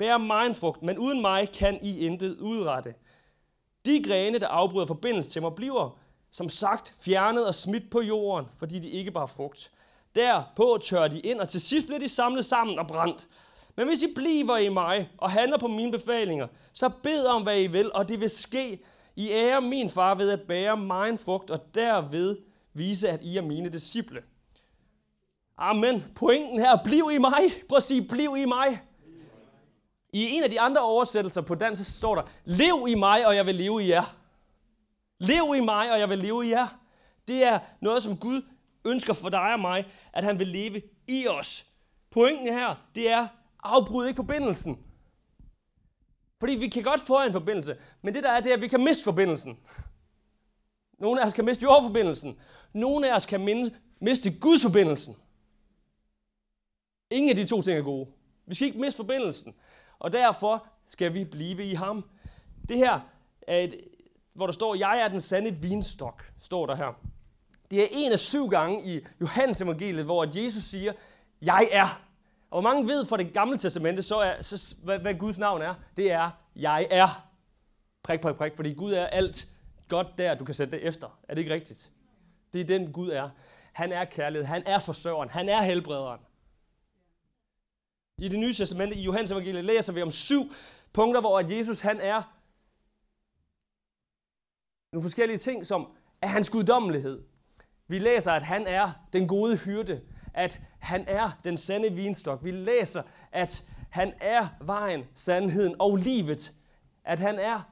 bærer 0.00 0.18
mig 0.18 0.56
frugt, 0.56 0.82
men 0.82 0.98
uden 0.98 1.20
mig 1.20 1.52
kan 1.52 1.78
I 1.82 2.06
intet 2.06 2.36
udrette. 2.36 2.94
De 3.86 4.02
grene, 4.02 4.38
der 4.38 4.48
afbryder 4.48 4.86
forbindelsen 4.86 5.32
til 5.32 5.42
mig, 5.42 5.54
bliver 5.54 5.98
som 6.30 6.48
sagt 6.48 6.94
fjernet 7.00 7.46
og 7.46 7.54
smidt 7.54 7.90
på 7.90 8.00
jorden, 8.00 8.46
fordi 8.58 8.78
de 8.78 8.88
ikke 8.88 9.10
bare 9.10 9.28
frugt. 9.28 9.72
Derpå 10.14 10.78
tørrer 10.82 11.08
de 11.08 11.20
ind, 11.20 11.40
og 11.40 11.48
til 11.48 11.60
sidst 11.60 11.86
bliver 11.86 11.98
de 11.98 12.08
samlet 12.08 12.44
sammen 12.44 12.78
og 12.78 12.86
brændt. 12.86 13.28
Men 13.76 13.88
hvis 13.88 14.02
I 14.02 14.14
bliver 14.14 14.56
i 14.56 14.68
mig 14.68 15.10
og 15.18 15.30
handler 15.30 15.58
på 15.58 15.68
mine 15.68 15.92
befalinger, 15.92 16.46
så 16.72 16.90
bed 17.02 17.26
om, 17.26 17.42
hvad 17.42 17.60
I 17.60 17.66
vil, 17.66 17.92
og 17.92 18.08
det 18.08 18.20
vil 18.20 18.30
ske. 18.30 18.84
I 19.16 19.30
ære 19.30 19.60
min 19.60 19.90
far 19.90 20.14
ved 20.14 20.30
at 20.30 20.40
bære 20.40 20.76
mig 20.76 21.18
frugt, 21.18 21.50
og 21.50 21.74
derved 21.74 22.36
vise, 22.74 23.08
at 23.08 23.22
I 23.22 23.36
er 23.36 23.42
mine 23.42 23.68
disciple. 23.68 24.22
Amen. 25.58 26.04
Pointen 26.14 26.60
her, 26.60 26.78
bliv 26.84 27.10
i 27.14 27.18
mig. 27.18 27.52
Prøv 27.68 27.76
at 27.76 27.82
sige, 27.82 28.08
bliv 28.08 28.36
i 28.38 28.44
mig. 28.44 28.80
I 30.12 30.30
en 30.30 30.42
af 30.42 30.50
de 30.50 30.60
andre 30.60 30.80
oversættelser 30.80 31.40
på 31.40 31.54
dansk, 31.54 31.84
så 31.84 31.92
står 31.92 32.14
der, 32.14 32.22
lev 32.44 32.86
i 32.88 32.94
mig, 32.94 33.26
og 33.26 33.36
jeg 33.36 33.46
vil 33.46 33.54
leve 33.54 33.82
i 33.82 33.88
jer. 33.88 34.16
Lev 35.18 35.54
i 35.56 35.60
mig, 35.60 35.92
og 35.92 36.00
jeg 36.00 36.08
vil 36.08 36.18
leve 36.18 36.46
i 36.46 36.50
jer. 36.50 36.68
Det 37.28 37.44
er 37.44 37.58
noget, 37.80 38.02
som 38.02 38.16
Gud 38.16 38.42
ønsker 38.84 39.12
for 39.12 39.28
dig 39.28 39.52
og 39.52 39.60
mig, 39.60 39.86
at 40.12 40.24
han 40.24 40.38
vil 40.38 40.46
leve 40.46 40.82
i 41.08 41.26
os. 41.26 41.66
Pointen 42.10 42.46
her, 42.46 42.74
det 42.94 43.10
er, 43.10 43.28
afbryd 43.62 44.06
ikke 44.06 44.16
forbindelsen. 44.16 44.78
Fordi 46.40 46.54
vi 46.54 46.68
kan 46.68 46.82
godt 46.82 47.00
få 47.00 47.22
en 47.22 47.32
forbindelse, 47.32 47.76
men 48.02 48.14
det 48.14 48.22
der 48.22 48.30
er, 48.30 48.40
det 48.40 48.50
er, 48.50 48.56
at 48.56 48.62
vi 48.62 48.68
kan 48.68 48.84
miste 48.84 49.04
forbindelsen. 49.04 49.58
Nogle 50.98 51.22
af 51.22 51.26
os 51.26 51.32
kan 51.32 51.44
miste 51.44 51.62
jordforbindelsen. 51.62 52.40
Nogle 52.72 53.10
af 53.10 53.16
os 53.16 53.26
kan 53.26 53.70
miste 54.00 54.38
Guds 54.40 54.62
forbindelsen. 54.62 55.16
Ingen 57.10 57.30
af 57.30 57.36
de 57.36 57.46
to 57.46 57.62
ting 57.62 57.78
er 57.78 57.82
gode. 57.82 58.08
Vi 58.46 58.54
skal 58.54 58.66
ikke 58.66 58.80
miste 58.80 58.96
forbindelsen. 58.96 59.54
Og 60.00 60.12
derfor 60.12 60.66
skal 60.86 61.14
vi 61.14 61.24
blive 61.24 61.64
i 61.64 61.74
ham. 61.74 62.04
Det 62.68 62.76
her 62.76 63.00
er 63.46 63.58
et, 63.58 63.80
hvor 64.34 64.46
der 64.46 64.52
står, 64.52 64.74
jeg 64.74 65.00
er 65.00 65.08
den 65.08 65.20
sande 65.20 65.50
vinstok, 65.50 66.32
står 66.40 66.66
der 66.66 66.74
her. 66.74 67.00
Det 67.70 67.82
er 67.82 67.86
en 67.92 68.12
af 68.12 68.18
syv 68.18 68.48
gange 68.48 68.94
i 68.94 69.00
Johannes 69.20 69.60
evangeliet, 69.60 70.04
hvor 70.04 70.42
Jesus 70.42 70.62
siger, 70.62 70.92
jeg 71.42 71.68
er. 71.72 72.00
Og 72.50 72.60
hvor 72.60 72.70
mange 72.70 72.88
ved 72.88 73.06
fra 73.06 73.16
det 73.16 73.32
gamle 73.32 73.58
testamente, 73.58 74.02
så 74.02 74.18
er, 74.18 74.42
så, 74.42 74.74
hvad, 74.82 74.98
hvad 74.98 75.14
Guds 75.14 75.38
navn 75.38 75.62
er? 75.62 75.74
Det 75.96 76.12
er, 76.12 76.30
jeg 76.56 76.88
er. 76.90 77.26
Prik, 78.02 78.20
prik, 78.20 78.36
prik, 78.36 78.52
fordi 78.56 78.72
Gud 78.72 78.92
er 78.92 79.06
alt 79.06 79.48
godt 79.88 80.18
der, 80.18 80.34
du 80.34 80.44
kan 80.44 80.54
sætte 80.54 80.76
det 80.76 80.86
efter. 80.86 81.18
Er 81.28 81.34
det 81.34 81.40
ikke 81.42 81.54
rigtigt? 81.54 81.90
Det 82.52 82.60
er 82.60 82.64
den 82.64 82.92
Gud 82.92 83.08
er. 83.08 83.30
Han 83.72 83.92
er 83.92 84.04
kærlighed, 84.04 84.46
han 84.46 84.62
er 84.66 84.78
forsørgeren, 84.78 85.28
han 85.28 85.48
er 85.48 85.62
helbrederen. 85.62 86.20
I 88.20 88.28
det 88.28 88.38
nye 88.38 88.54
testamente, 88.54 88.96
i 88.96 89.02
Johannes 89.02 89.30
evangeliet, 89.30 89.64
læser 89.64 89.92
vi 89.92 90.02
om 90.02 90.10
syv 90.10 90.52
punkter, 90.92 91.20
hvor 91.20 91.38
at 91.38 91.50
Jesus 91.50 91.80
han 91.80 92.00
er 92.00 92.22
nogle 94.92 95.02
forskellige 95.02 95.38
ting, 95.38 95.66
som 95.66 95.92
er 96.22 96.26
hans 96.26 96.50
guddommelighed. 96.50 97.22
Vi 97.88 97.98
læser, 97.98 98.32
at 98.32 98.42
han 98.42 98.66
er 98.66 98.92
den 99.12 99.28
gode 99.28 99.56
hyrde, 99.56 100.00
at 100.34 100.60
han 100.78 101.04
er 101.08 101.30
den 101.44 101.56
sande 101.56 101.92
vinstok. 101.92 102.44
Vi 102.44 102.50
læser, 102.50 103.02
at 103.32 103.64
han 103.90 104.14
er 104.20 104.48
vejen, 104.60 105.04
sandheden 105.14 105.76
og 105.78 105.96
livet. 105.96 106.54
At 107.04 107.18
han 107.18 107.38
er 107.38 107.62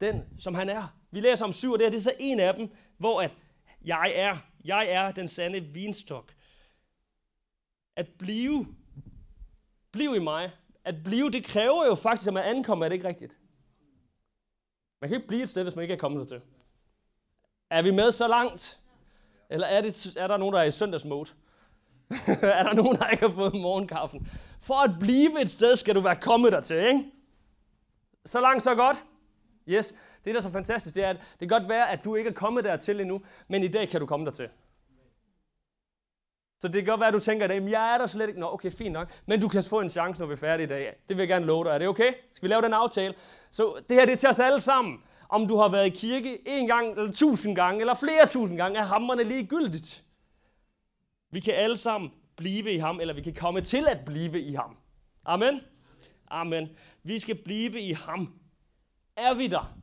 den, 0.00 0.24
som 0.38 0.54
han 0.54 0.68
er. 0.68 0.96
Vi 1.10 1.20
læser 1.20 1.44
om 1.44 1.52
syv, 1.52 1.72
og 1.72 1.78
det 1.78 1.86
er, 1.86 1.90
det 1.90 1.98
er 1.98 2.02
så 2.02 2.14
en 2.20 2.40
af 2.40 2.54
dem, 2.54 2.68
hvor 2.98 3.22
at 3.22 3.36
jeg 3.84 4.12
er, 4.14 4.36
jeg 4.64 4.90
er 4.90 5.10
den 5.10 5.28
sande 5.28 5.60
vinstok. 5.60 6.32
At 7.96 8.08
blive 8.18 8.66
Bliv 9.96 10.14
i 10.14 10.18
mig. 10.18 10.52
At 10.84 10.94
blive, 11.04 11.30
det 11.30 11.44
kræver 11.44 11.86
jo 11.86 11.94
faktisk, 11.94 12.28
at 12.28 12.34
man 12.34 12.44
ankommer. 12.44 12.84
Er 12.84 12.88
det 12.88 12.96
ikke 12.96 13.08
rigtigt? 13.08 13.38
Man 15.00 15.10
kan 15.10 15.16
ikke 15.16 15.28
blive 15.28 15.42
et 15.42 15.48
sted, 15.48 15.62
hvis 15.62 15.76
man 15.76 15.82
ikke 15.82 15.94
er 15.94 15.98
kommet 15.98 16.28
til. 16.28 16.40
Er 17.70 17.82
vi 17.82 17.90
med 17.90 18.12
så 18.12 18.28
langt? 18.28 18.80
Eller 19.50 19.66
er, 19.66 19.80
det, 19.80 20.16
er 20.16 20.26
der 20.26 20.36
nogen, 20.36 20.54
der 20.54 20.60
er 20.60 20.64
i 20.64 20.70
søndagsmode? 20.70 21.30
er 22.42 22.62
der 22.62 22.74
nogen, 22.74 22.96
der 22.96 23.08
ikke 23.08 23.26
har 23.26 23.34
fået 23.34 23.54
morgenkaffen? 23.54 24.28
For 24.60 24.74
at 24.74 24.90
blive 25.00 25.42
et 25.42 25.50
sted, 25.50 25.76
skal 25.76 25.94
du 25.94 26.00
være 26.00 26.16
kommet 26.16 26.52
dertil, 26.52 26.76
ikke? 26.76 27.04
Så 28.24 28.40
langt, 28.40 28.62
så 28.62 28.74
godt. 28.74 29.04
Yes. 29.68 29.94
Det, 30.24 30.34
der 30.34 30.36
er 30.36 30.42
så 30.42 30.50
fantastisk, 30.50 30.96
det 30.96 31.04
er, 31.04 31.10
at 31.10 31.16
det 31.16 31.48
kan 31.48 31.60
godt 31.60 31.68
være, 31.68 31.90
at 31.90 32.04
du 32.04 32.14
ikke 32.14 32.30
er 32.30 32.34
kommet 32.34 32.64
dertil 32.64 33.00
endnu, 33.00 33.20
men 33.48 33.62
i 33.62 33.68
dag 33.68 33.88
kan 33.88 34.00
du 34.00 34.06
komme 34.06 34.26
dertil. 34.26 34.48
Så 36.60 36.68
det 36.68 36.74
kan 36.74 36.84
godt 36.84 37.00
være, 37.00 37.08
at 37.08 37.14
du 37.14 37.18
tænker, 37.18 37.48
at 37.48 37.70
jeg 37.70 37.94
er 37.94 37.98
der 37.98 38.06
slet 38.06 38.28
ikke. 38.28 38.40
Nå, 38.40 38.52
okay, 38.52 38.72
fint 38.72 38.92
nok. 38.92 39.12
Men 39.26 39.40
du 39.40 39.48
kan 39.48 39.62
få 39.62 39.80
en 39.80 39.90
chance, 39.90 40.20
når 40.20 40.26
vi 40.26 40.32
er 40.32 40.36
færdige 40.36 40.64
i 40.64 40.68
dag. 40.68 40.94
Det 41.08 41.16
vil 41.16 41.22
jeg 41.22 41.28
gerne 41.28 41.46
love 41.46 41.64
dig. 41.64 41.70
Er 41.70 41.78
det 41.78 41.88
okay? 41.88 42.12
Skal 42.32 42.48
vi 42.48 42.52
lave 42.52 42.62
den 42.62 42.72
aftale? 42.72 43.14
Så 43.50 43.82
det 43.88 43.96
her 43.96 44.04
det 44.04 44.12
er 44.12 44.16
til 44.16 44.28
os 44.28 44.38
alle 44.38 44.60
sammen. 44.60 44.98
Om 45.28 45.48
du 45.48 45.56
har 45.56 45.68
været 45.68 45.86
i 45.86 45.90
kirke 45.90 46.48
en 46.48 46.66
gang, 46.66 46.90
eller 46.90 47.12
tusind 47.12 47.56
gange, 47.56 47.80
eller 47.80 47.94
flere 47.94 48.26
tusind 48.28 48.58
gange, 48.58 48.78
er 48.78 48.84
hammerne 48.84 49.24
ligegyldigt. 49.24 50.04
Vi 51.30 51.40
kan 51.40 51.54
alle 51.54 51.76
sammen 51.76 52.10
blive 52.36 52.72
i 52.72 52.78
ham, 52.78 53.00
eller 53.00 53.14
vi 53.14 53.22
kan 53.22 53.34
komme 53.34 53.60
til 53.60 53.86
at 53.88 54.04
blive 54.06 54.40
i 54.40 54.54
ham. 54.54 54.76
Amen? 55.24 55.60
Amen. 56.30 56.68
Vi 57.02 57.18
skal 57.18 57.34
blive 57.44 57.80
i 57.80 57.92
ham. 57.92 58.34
Er 59.16 59.34
vi 59.34 59.46
der? 59.46 59.76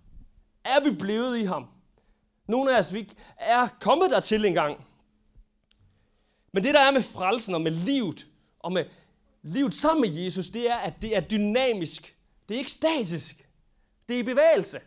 Er 0.66 0.90
vi 0.90 0.96
blevet 0.96 1.38
i 1.38 1.44
ham? 1.44 1.68
Nogle 2.48 2.76
af 2.76 2.80
os 2.80 2.94
vi 2.94 3.10
er 3.38 3.68
kommet 3.81 4.12
der 4.12 4.19
til 4.19 4.46
en 4.46 4.54
gang. 4.54 4.86
Men 6.54 6.64
det, 6.64 6.74
der 6.74 6.80
er 6.80 6.92
med 6.92 7.02
frelsen 7.02 7.56
og 7.56 7.62
med 7.62 7.72
livet, 7.72 8.28
og 8.60 8.72
med 8.72 8.86
livet 9.42 9.74
sammen 9.74 10.02
med 10.02 10.24
Jesus, 10.24 10.50
det 10.50 10.70
er, 10.70 10.76
at 10.76 10.94
det 11.02 11.16
er 11.16 11.22
dynamisk. 11.22 12.18
Det 12.50 12.56
er 12.56 12.60
ikke 12.60 12.72
statisk. 12.72 13.50
Det 14.10 14.16
er 14.16 14.20
i 14.20 14.24
bevægelse. 14.24 14.82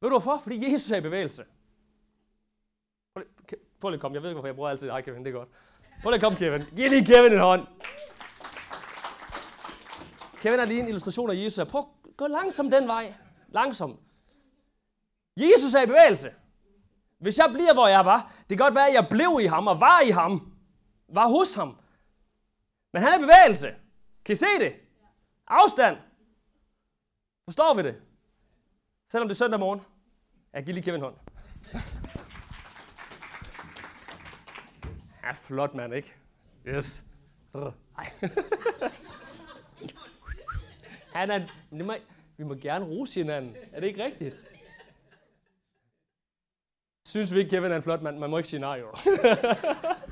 Ved 0.00 0.10
du 0.10 0.18
hvorfor? 0.18 0.40
Fordi 0.42 0.72
Jesus 0.72 0.90
er 0.90 0.96
i 0.96 1.00
bevægelse. 1.00 1.44
Prøv 3.80 3.90
lige 3.90 3.94
at 3.94 4.00
komme. 4.00 4.14
Jeg 4.14 4.22
ved 4.22 4.30
ikke, 4.30 4.34
hvorfor 4.34 4.48
jeg 4.48 4.54
bruger 4.54 4.70
altid 4.70 4.88
dig, 4.88 5.04
Kevin. 5.04 5.24
Det 5.24 5.34
er 5.34 5.38
godt. 5.38 5.48
Prøv 6.02 6.10
lige 6.10 6.14
at 6.14 6.22
komme, 6.22 6.38
Kevin. 6.38 6.62
Giv 6.76 6.90
lige 6.90 7.06
Kevin 7.06 7.32
en 7.32 7.38
hånd. 7.38 7.66
Kevin 10.40 10.58
har 10.58 10.66
lige 10.66 10.80
en 10.80 10.88
illustration 10.88 11.30
af 11.30 11.34
Jesus. 11.34 11.68
Prøv 11.68 11.80
at 11.80 12.16
gå 12.16 12.26
langsomt 12.26 12.72
den 12.72 12.88
vej. 12.88 13.14
Langsomt. 13.48 14.00
Jesus 15.36 15.74
er 15.74 15.82
i 15.82 15.86
bevægelse. 15.86 16.32
Hvis 17.18 17.38
jeg 17.38 17.50
bliver, 17.54 17.74
hvor 17.74 17.88
jeg 17.88 18.04
var, 18.04 18.32
det 18.48 18.58
kan 18.58 18.64
godt 18.64 18.74
være, 18.74 18.88
at 18.88 18.94
jeg 18.94 19.06
blev 19.10 19.38
i 19.42 19.46
ham 19.46 19.66
og 19.66 19.80
var 19.80 20.00
i 20.00 20.10
ham 20.10 20.53
var 21.14 21.28
hos 21.28 21.54
ham. 21.54 21.76
Men 22.92 23.02
han 23.02 23.12
er 23.12 23.16
i 23.18 23.20
bevægelse. 23.20 23.74
Kan 24.24 24.32
I 24.32 24.36
se 24.36 24.46
det? 24.60 24.74
Afstand. 25.46 25.96
Forstår 27.44 27.74
vi 27.74 27.82
det? 27.82 28.02
Selvom 29.06 29.28
det 29.28 29.34
er 29.34 29.36
søndag 29.36 29.60
morgen. 29.60 29.80
Jeg 30.52 30.64
giver 30.64 30.74
lige 30.74 30.84
Kevin 30.84 31.00
hånd. 31.00 31.14
Ja, 35.22 35.32
flot 35.32 35.74
mand, 35.74 35.94
ikke? 35.94 36.14
Yes. 36.66 37.04
Han 41.14 41.30
er, 41.30 41.46
vi 42.36 42.44
må 42.44 42.54
gerne 42.54 42.84
rose 42.84 43.20
hinanden. 43.20 43.56
Er 43.72 43.80
det 43.80 43.86
ikke 43.86 44.04
rigtigt? 44.04 44.36
Synes 47.06 47.32
vi 47.32 47.38
ikke, 47.38 47.50
Kevin 47.50 47.72
er 47.72 47.76
en 47.76 47.82
flot 47.82 48.02
mand? 48.02 48.18
Man 48.18 48.30
må 48.30 48.38
ikke 48.38 48.48
sige 48.48 48.60
nej, 48.60 48.80
jo. 48.80 48.86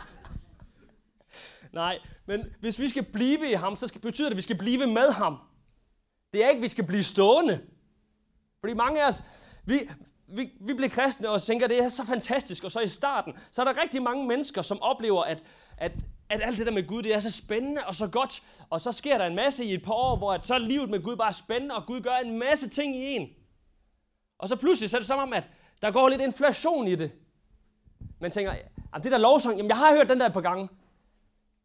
Nej, 1.72 1.98
men 2.26 2.44
hvis 2.60 2.78
vi 2.78 2.88
skal 2.88 3.02
blive 3.02 3.50
i 3.50 3.54
ham, 3.54 3.76
så 3.76 3.86
skal, 3.86 4.00
betyder 4.00 4.28
det, 4.28 4.32
at 4.32 4.36
vi 4.36 4.42
skal 4.42 4.58
blive 4.58 4.86
med 4.86 5.12
ham. 5.12 5.38
Det 6.32 6.44
er 6.44 6.48
ikke, 6.48 6.58
at 6.58 6.62
vi 6.62 6.68
skal 6.68 6.86
blive 6.86 7.04
stående. 7.04 7.60
Fordi 8.60 8.74
mange 8.74 9.02
af 9.02 9.08
os, 9.08 9.24
vi, 9.64 9.74
vi, 10.28 10.50
vi 10.60 10.74
bliver 10.74 10.88
kristne 10.88 11.28
og 11.28 11.42
tænker, 11.42 11.66
at 11.66 11.70
det 11.70 11.78
er 11.78 11.88
så 11.88 12.04
fantastisk, 12.04 12.64
og 12.64 12.72
så 12.72 12.80
i 12.80 12.88
starten, 12.88 13.34
så 13.50 13.62
er 13.62 13.72
der 13.72 13.82
rigtig 13.82 14.02
mange 14.02 14.26
mennesker, 14.26 14.62
som 14.62 14.82
oplever, 14.82 15.22
at, 15.22 15.44
at, 15.76 15.92
at 16.28 16.40
alt 16.42 16.58
det 16.58 16.66
der 16.66 16.72
med 16.72 16.86
Gud, 16.86 17.02
det 17.02 17.14
er 17.14 17.20
så 17.20 17.30
spændende 17.30 17.82
og 17.86 17.94
så 17.94 18.06
godt, 18.06 18.42
og 18.70 18.80
så 18.80 18.92
sker 18.92 19.18
der 19.18 19.26
en 19.26 19.36
masse 19.36 19.64
i 19.64 19.74
et 19.74 19.82
par 19.82 19.94
år, 19.94 20.16
hvor 20.16 20.32
at 20.32 20.46
så 20.46 20.54
er 20.54 20.58
livet 20.58 20.90
med 20.90 21.02
Gud 21.02 21.16
bare 21.16 21.32
spændende, 21.32 21.74
og 21.74 21.86
Gud 21.86 22.00
gør 22.00 22.16
en 22.16 22.38
masse 22.38 22.68
ting 22.68 22.96
i 22.96 23.16
en. 23.16 23.28
Og 24.38 24.48
så 24.48 24.56
pludselig 24.56 24.90
så 24.90 24.96
er 24.96 25.00
det 25.00 25.08
som 25.08 25.18
om, 25.18 25.32
at 25.32 25.48
der 25.82 25.90
går 25.90 26.08
lidt 26.08 26.20
inflation 26.20 26.88
i 26.88 26.94
det. 26.94 27.12
Man 28.20 28.30
tænker, 28.30 28.54
det 29.02 29.12
der 29.12 29.18
lovsang, 29.18 29.56
jamen 29.56 29.68
jeg 29.68 29.78
har 29.78 29.94
hørt 29.94 30.08
den 30.08 30.20
der 30.20 30.26
et 30.26 30.32
par 30.32 30.40
gange. 30.40 30.68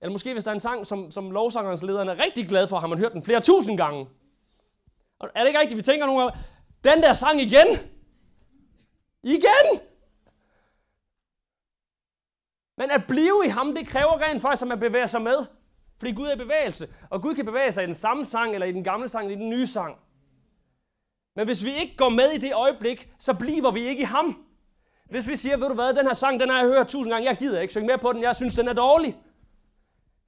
Eller 0.02 0.12
måske 0.12 0.34
hvis 0.34 0.44
der 0.44 0.52
er 0.52 0.56
en 0.56 0.60
sang, 0.60 0.88
som, 0.88 1.12
som 1.12 1.32
lovsangerens 1.32 1.84
lederen 1.84 2.10
er 2.10 2.24
rigtig 2.24 2.48
glad 2.48 2.68
for, 2.68 2.80
har 2.80 2.88
man 2.88 2.98
hørt 2.98 3.14
den 3.14 3.24
flere 3.24 3.42
tusind 3.42 3.78
gange. 3.78 4.08
Og 5.20 5.30
er 5.36 5.40
det 5.40 5.48
ikke 5.48 5.60
rigtigt, 5.60 5.78
vi 5.78 5.82
tænker 5.82 6.06
nogle 6.06 6.22
gange, 6.22 6.40
den 6.84 7.04
der 7.04 7.14
sang 7.14 7.42
igen? 7.42 7.68
Igen! 9.24 9.80
Men 12.78 12.92
at 12.92 13.04
blive 13.08 13.44
i 13.46 13.50
ham, 13.50 13.76
det 13.76 13.88
kræver 13.88 14.22
rent 14.22 14.42
faktisk, 14.42 14.62
at 14.62 14.68
man 14.68 14.80
bevæger 14.80 15.06
sig 15.06 15.22
med. 15.22 15.38
Fordi 16.00 16.12
Gud 16.12 16.28
er 16.28 16.34
i 16.34 16.38
bevægelse. 16.38 16.88
Og 17.10 17.22
Gud 17.22 17.36
kan 17.36 17.46
bevæge 17.46 17.72
sig 17.72 17.84
i 17.84 17.86
den 17.86 17.96
samme 17.96 18.26
sang, 18.26 18.54
eller 18.54 18.68
i 18.68 18.72
den 18.72 18.84
gamle 18.84 19.10
sang, 19.10 19.26
eller 19.26 19.38
i 19.38 19.42
den 19.42 19.50
nye 19.50 19.68
sang. 19.68 19.98
Men 21.36 21.46
hvis 21.46 21.64
vi 21.64 21.72
ikke 21.80 21.96
går 21.98 22.10
med 22.10 22.30
i 22.30 22.38
det 22.38 22.54
øjeblik, 22.54 23.10
så 23.20 23.34
bliver 23.34 23.72
vi 23.72 23.80
ikke 23.80 24.02
i 24.02 24.06
ham. 24.06 24.46
Hvis 25.10 25.28
vi 25.28 25.36
siger, 25.36 25.58
ved 25.58 25.68
du 25.68 25.74
hvad, 25.74 25.94
den 25.94 26.06
her 26.06 26.14
sang, 26.14 26.40
den 26.40 26.50
har 26.50 26.58
jeg 26.58 26.68
hørt 26.68 26.88
tusind 26.88 27.14
gange, 27.14 27.30
jeg 27.30 27.38
gider 27.38 27.62
ikke 27.62 27.74
synge 27.74 27.88
mere 27.88 27.98
på 27.98 28.14
den, 28.14 28.24
jeg 28.24 28.36
synes, 28.36 28.56
den 28.56 28.68
er 28.68 28.74
dårlig. 28.74 29.18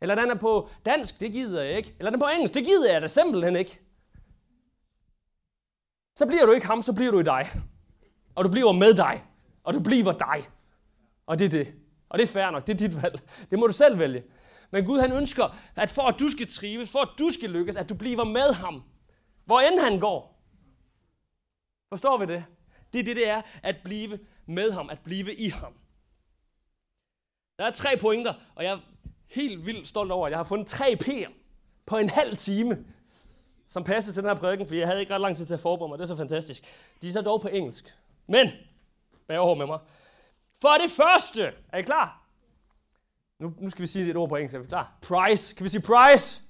Eller 0.01 0.15
den 0.15 0.29
er 0.29 0.36
på 0.36 0.70
dansk, 0.86 1.20
det 1.20 1.32
gider 1.32 1.63
jeg 1.63 1.77
ikke. 1.77 1.96
Eller 2.00 2.12
den 2.12 2.22
er 2.22 2.25
på 2.25 2.32
engelsk, 2.34 2.53
det 2.53 2.65
gider 2.65 2.94
jeg 2.94 3.01
da 3.01 3.08
simpelthen 3.08 3.56
ikke. 3.56 3.79
Så 6.15 6.25
bliver 6.27 6.46
du 6.46 6.51
ikke 6.51 6.68
ham, 6.68 6.82
så 6.82 6.94
bliver 6.94 7.12
du 7.12 7.20
i 7.20 7.24
dig. 7.24 7.48
Og 8.36 8.46
du 8.46 8.50
bliver 8.50 8.72
med 8.72 8.94
dig. 8.94 9.25
Og 9.63 9.74
du 9.74 9.79
bliver 9.79 10.12
dig. 10.12 10.50
Og 11.25 11.39
det 11.39 11.46
er 11.46 11.50
det. 11.50 11.74
Og 12.10 12.20
det 12.20 12.24
er 12.24 12.27
fair 12.27 12.50
nok. 12.50 12.68
Det 12.68 12.74
er 12.74 12.88
dit 12.88 13.03
valg. 13.03 13.22
Det 13.51 13.60
må 13.60 13.68
du 13.68 13.74
selv 13.74 14.00
vælge. 14.00 14.24
Men 14.72 14.86
Gud 14.86 15.00
han 15.00 15.12
ønsker, 15.12 15.58
at 15.75 15.89
for 15.89 16.01
at 16.01 16.20
du 16.20 16.29
skal 16.29 16.48
trives, 16.48 16.91
for 16.91 17.00
at 17.00 17.10
du 17.20 17.29
skal 17.29 17.50
lykkes, 17.50 17.75
at 17.75 17.89
du 17.89 17.96
bliver 17.96 18.24
med 18.24 18.53
ham. 18.53 18.84
Hvor 19.46 19.60
end 19.60 19.79
han 19.79 20.00
går. 20.00 20.44
Forstår 21.89 22.18
vi 22.18 22.25
det? 22.25 22.46
Det 22.94 23.00
er 23.00 23.03
det, 23.03 23.15
det 23.15 23.29
er 23.29 23.41
at 23.63 23.75
blive 23.84 24.20
med 24.46 24.72
ham, 24.72 24.89
at 24.89 25.00
blive 25.00 25.36
i 25.36 25.50
ham. 25.50 25.74
Der 27.60 27.65
er 27.65 27.72
tre 27.72 27.98
pointer, 28.01 28.34
og 28.56 28.63
jeg 28.63 28.79
helt 29.29 29.65
vildt 29.65 29.88
stolt 29.88 30.12
over, 30.12 30.27
at 30.27 30.31
jeg 30.31 30.39
har 30.39 30.43
fundet 30.43 30.67
tre 30.67 30.98
P'er 31.03 31.31
på 31.86 31.98
en 31.98 32.09
halv 32.09 32.38
time, 32.38 32.86
som 33.67 33.83
passer 33.83 34.13
til 34.13 34.24
den 34.24 34.29
her 34.29 34.36
prædiken, 34.36 34.67
for 34.67 34.75
jeg 34.75 34.88
havde 34.88 35.00
ikke 35.00 35.13
ret 35.13 35.21
lang 35.21 35.36
tid 35.36 35.45
til 35.45 35.53
at 35.53 35.59
forberede 35.59 35.89
mig. 35.89 35.98
Det 36.00 36.03
er 36.03 36.07
så 36.07 36.15
fantastisk. 36.15 36.63
De 37.01 37.07
er 37.07 37.12
så 37.12 37.21
dog 37.21 37.41
på 37.41 37.48
engelsk. 37.48 37.95
Men, 38.27 38.51
bag 39.27 39.39
over 39.39 39.55
med 39.55 39.65
mig. 39.65 39.79
For 40.62 40.69
det 40.83 40.91
første, 40.91 41.51
er 41.74 41.77
I 41.77 41.81
klar? 41.81 42.25
Nu, 43.39 43.53
nu 43.57 43.69
skal 43.69 43.81
vi 43.81 43.88
sige 43.88 44.09
et 44.09 44.15
ord 44.15 44.29
på 44.29 44.36
engelsk. 44.36 44.55
Er 44.55 44.59
vi 44.59 44.67
klar? 44.67 44.98
Price. 45.01 45.55
Kan 45.55 45.63
vi 45.63 45.69
sige 45.69 45.81
price? 45.81 46.41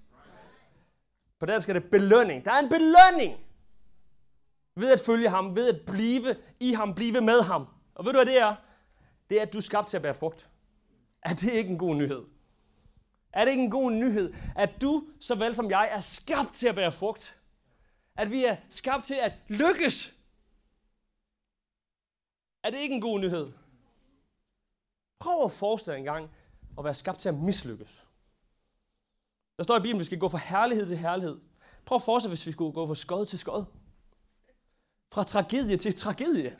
På 1.40 1.46
dansk 1.46 1.70
er 1.70 1.74
det 1.74 1.84
belønning. 1.92 2.46
Der 2.46 2.52
er 2.52 2.60
en 2.60 2.70
belønning 2.70 3.40
ved 4.76 4.92
at 4.92 5.00
følge 5.00 5.30
ham, 5.30 5.56
ved 5.56 5.70
at 5.70 5.82
blive 5.88 6.36
i 6.60 6.74
ham, 6.74 6.96
blive 6.96 7.22
med 7.22 7.42
ham. 7.42 7.68
Og 7.96 8.06
ved 8.06 8.14
du, 8.14 8.18
hvad 8.18 8.26
det 8.26 8.42
er? 8.42 8.56
Det 9.30 9.38
er, 9.38 9.42
at 9.42 9.54
du 9.54 9.58
er 9.58 9.62
skabt 9.62 9.88
til 9.88 9.98
at 9.98 10.04
bære 10.04 10.14
frugt. 10.14 10.50
Er 11.22 11.34
det 11.34 11.54
ikke 11.54 11.70
en 11.70 11.78
god 11.78 11.96
nyhed? 11.96 12.22
Er 13.34 13.46
det 13.46 13.52
ikke 13.52 13.64
en 13.64 13.72
god 13.72 13.92
nyhed, 13.92 14.34
at 14.56 14.82
du, 14.82 15.08
såvel 15.20 15.56
som 15.56 15.70
jeg, 15.70 15.90
er 15.92 16.00
skabt 16.00 16.54
til 16.54 16.68
at 16.68 16.76
bære 16.76 16.92
frugt? 16.92 17.40
At 18.16 18.32
vi 18.32 18.46
er 18.46 18.58
skabt 18.70 19.06
til 19.06 19.14
at 19.14 19.34
lykkes? 19.48 20.16
Er 22.64 22.70
det 22.70 22.80
ikke 22.80 22.96
en 22.96 23.02
god 23.02 23.20
nyhed? 23.20 23.52
Prøv 25.20 25.46
at 25.46 25.52
forestille 25.52 25.96
dig 25.96 26.00
en 26.00 26.06
gang 26.06 26.30
at 26.78 26.84
være 26.84 26.94
skabt 26.94 27.20
til 27.20 27.30
at 27.30 27.36
mislykkes. 27.36 28.06
Der 29.58 29.64
står 29.64 29.78
i 29.78 29.80
Bibelen, 29.80 29.96
at 29.96 30.00
vi 30.00 30.06
skal 30.06 30.20
gå 30.20 30.30
fra 30.30 30.38
herlighed 30.38 30.88
til 30.88 30.98
herlighed. 30.98 31.40
Prøv 31.86 31.96
at 31.96 32.02
forestille 32.02 32.30
dig, 32.30 32.38
hvis 32.38 32.48
vi 32.48 32.52
skulle 32.52 32.74
gå 32.74 32.88
fra 32.88 32.96
skod 32.96 33.26
til 33.26 33.40
skod. 33.40 33.66
Fra 35.12 35.24
tragedie 35.24 35.78
til 35.78 35.96
tragedie. 35.96 36.58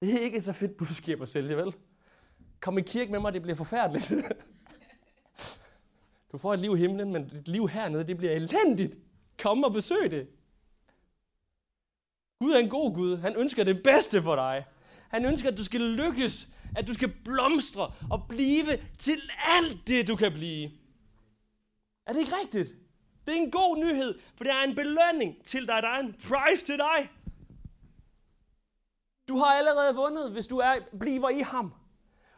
Det 0.00 0.14
er 0.14 0.18
ikke 0.18 0.40
så 0.40 0.52
fedt 0.52 0.76
budskab 0.76 1.22
at 1.22 1.28
sælge, 1.28 1.56
vel? 1.56 1.74
Kom 2.62 2.78
i 2.78 2.82
kirke 2.82 3.12
med 3.12 3.20
mig, 3.20 3.32
det 3.32 3.42
bliver 3.42 3.56
forfærdeligt. 3.56 4.12
Du 6.32 6.38
får 6.38 6.54
et 6.54 6.60
liv 6.60 6.76
i 6.76 6.78
himlen, 6.78 7.12
men 7.12 7.28
dit 7.28 7.48
liv 7.48 7.68
hernede, 7.68 8.06
det 8.06 8.16
bliver 8.16 8.32
elendigt. 8.32 8.98
Kom 9.42 9.64
og 9.64 9.72
besøg 9.72 10.10
det. 10.10 10.28
Gud 12.38 12.52
er 12.52 12.58
en 12.58 12.68
god 12.68 12.94
Gud. 12.94 13.16
Han 13.16 13.36
ønsker 13.36 13.64
det 13.64 13.82
bedste 13.82 14.22
for 14.22 14.34
dig. 14.36 14.64
Han 15.08 15.24
ønsker, 15.24 15.50
at 15.50 15.58
du 15.58 15.64
skal 15.64 15.80
lykkes, 15.80 16.48
at 16.76 16.88
du 16.88 16.94
skal 16.94 17.12
blomstre 17.24 17.92
og 18.10 18.24
blive 18.28 18.78
til 18.98 19.20
alt 19.60 19.86
det, 19.86 20.08
du 20.08 20.16
kan 20.16 20.32
blive. 20.32 20.70
Er 22.06 22.12
det 22.12 22.20
ikke 22.20 22.36
rigtigt? 22.42 22.72
Det 23.26 23.36
er 23.36 23.40
en 23.42 23.50
god 23.50 23.76
nyhed, 23.76 24.18
for 24.36 24.44
det 24.44 24.52
er 24.52 24.62
en 24.62 24.74
belønning 24.74 25.44
til 25.44 25.68
dig. 25.68 25.82
Der 25.82 25.88
er 25.88 26.00
en 26.00 26.12
prize 26.12 26.66
til 26.66 26.78
dig. 26.78 27.10
Du 29.28 29.36
har 29.36 29.54
allerede 29.54 29.94
vundet, 29.94 30.32
hvis 30.32 30.46
du 30.46 30.58
er, 30.58 30.74
bliver 30.98 31.28
i 31.28 31.40
ham. 31.40 31.74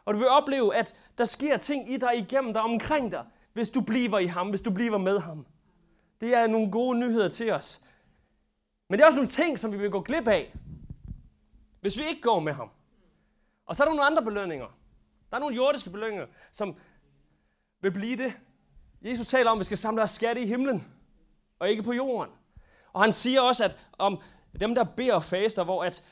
Og 0.05 0.13
du 0.13 0.19
vil 0.19 0.29
opleve, 0.29 0.75
at 0.75 0.95
der 1.17 1.25
sker 1.25 1.57
ting 1.57 1.89
i 1.91 1.97
dig 1.97 2.17
igennem 2.17 2.53
dig 2.53 2.61
omkring 2.61 3.11
dig, 3.11 3.25
hvis 3.53 3.69
du 3.69 3.81
bliver 3.81 4.19
i 4.19 4.25
ham, 4.25 4.49
hvis 4.49 4.61
du 4.61 4.71
bliver 4.71 4.97
med 4.97 5.19
ham. 5.19 5.45
Det 6.21 6.35
er 6.35 6.47
nogle 6.47 6.71
gode 6.71 6.99
nyheder 6.99 7.29
til 7.29 7.51
os. 7.51 7.81
Men 8.89 8.99
det 8.99 9.03
er 9.03 9.07
også 9.07 9.19
nogle 9.19 9.31
ting, 9.31 9.59
som 9.59 9.71
vi 9.71 9.77
vil 9.77 9.91
gå 9.91 10.01
glip 10.01 10.27
af, 10.27 10.53
hvis 11.81 11.97
vi 11.97 12.03
ikke 12.09 12.21
går 12.21 12.39
med 12.39 12.53
ham. 12.53 12.69
Og 13.65 13.75
så 13.75 13.83
er 13.83 13.87
der 13.87 13.95
nogle 13.95 14.05
andre 14.05 14.23
belønninger. 14.23 14.67
Der 15.29 15.35
er 15.35 15.39
nogle 15.39 15.55
jordiske 15.55 15.89
belønninger, 15.89 16.25
som 16.51 16.75
vil 17.81 17.91
blive 17.91 18.17
det. 18.17 18.33
Jesus 19.01 19.27
taler 19.27 19.51
om, 19.51 19.57
at 19.57 19.59
vi 19.59 19.65
skal 19.65 19.77
samle 19.77 20.01
os 20.01 20.09
skatte 20.09 20.41
i 20.41 20.47
himlen, 20.47 20.87
og 21.59 21.69
ikke 21.69 21.83
på 21.83 21.93
jorden. 21.93 22.33
Og 22.93 23.01
han 23.01 23.11
siger 23.11 23.41
også, 23.41 23.63
at 23.63 23.77
om 23.97 24.21
dem, 24.59 24.75
der 24.75 24.83
beder 24.83 25.13
og 25.13 25.23
faster, 25.23 25.63
hvor 25.63 25.83
at 25.83 26.03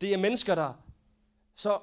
det 0.00 0.12
er 0.12 0.18
mennesker, 0.18 0.54
der 0.54 0.72
så 1.54 1.78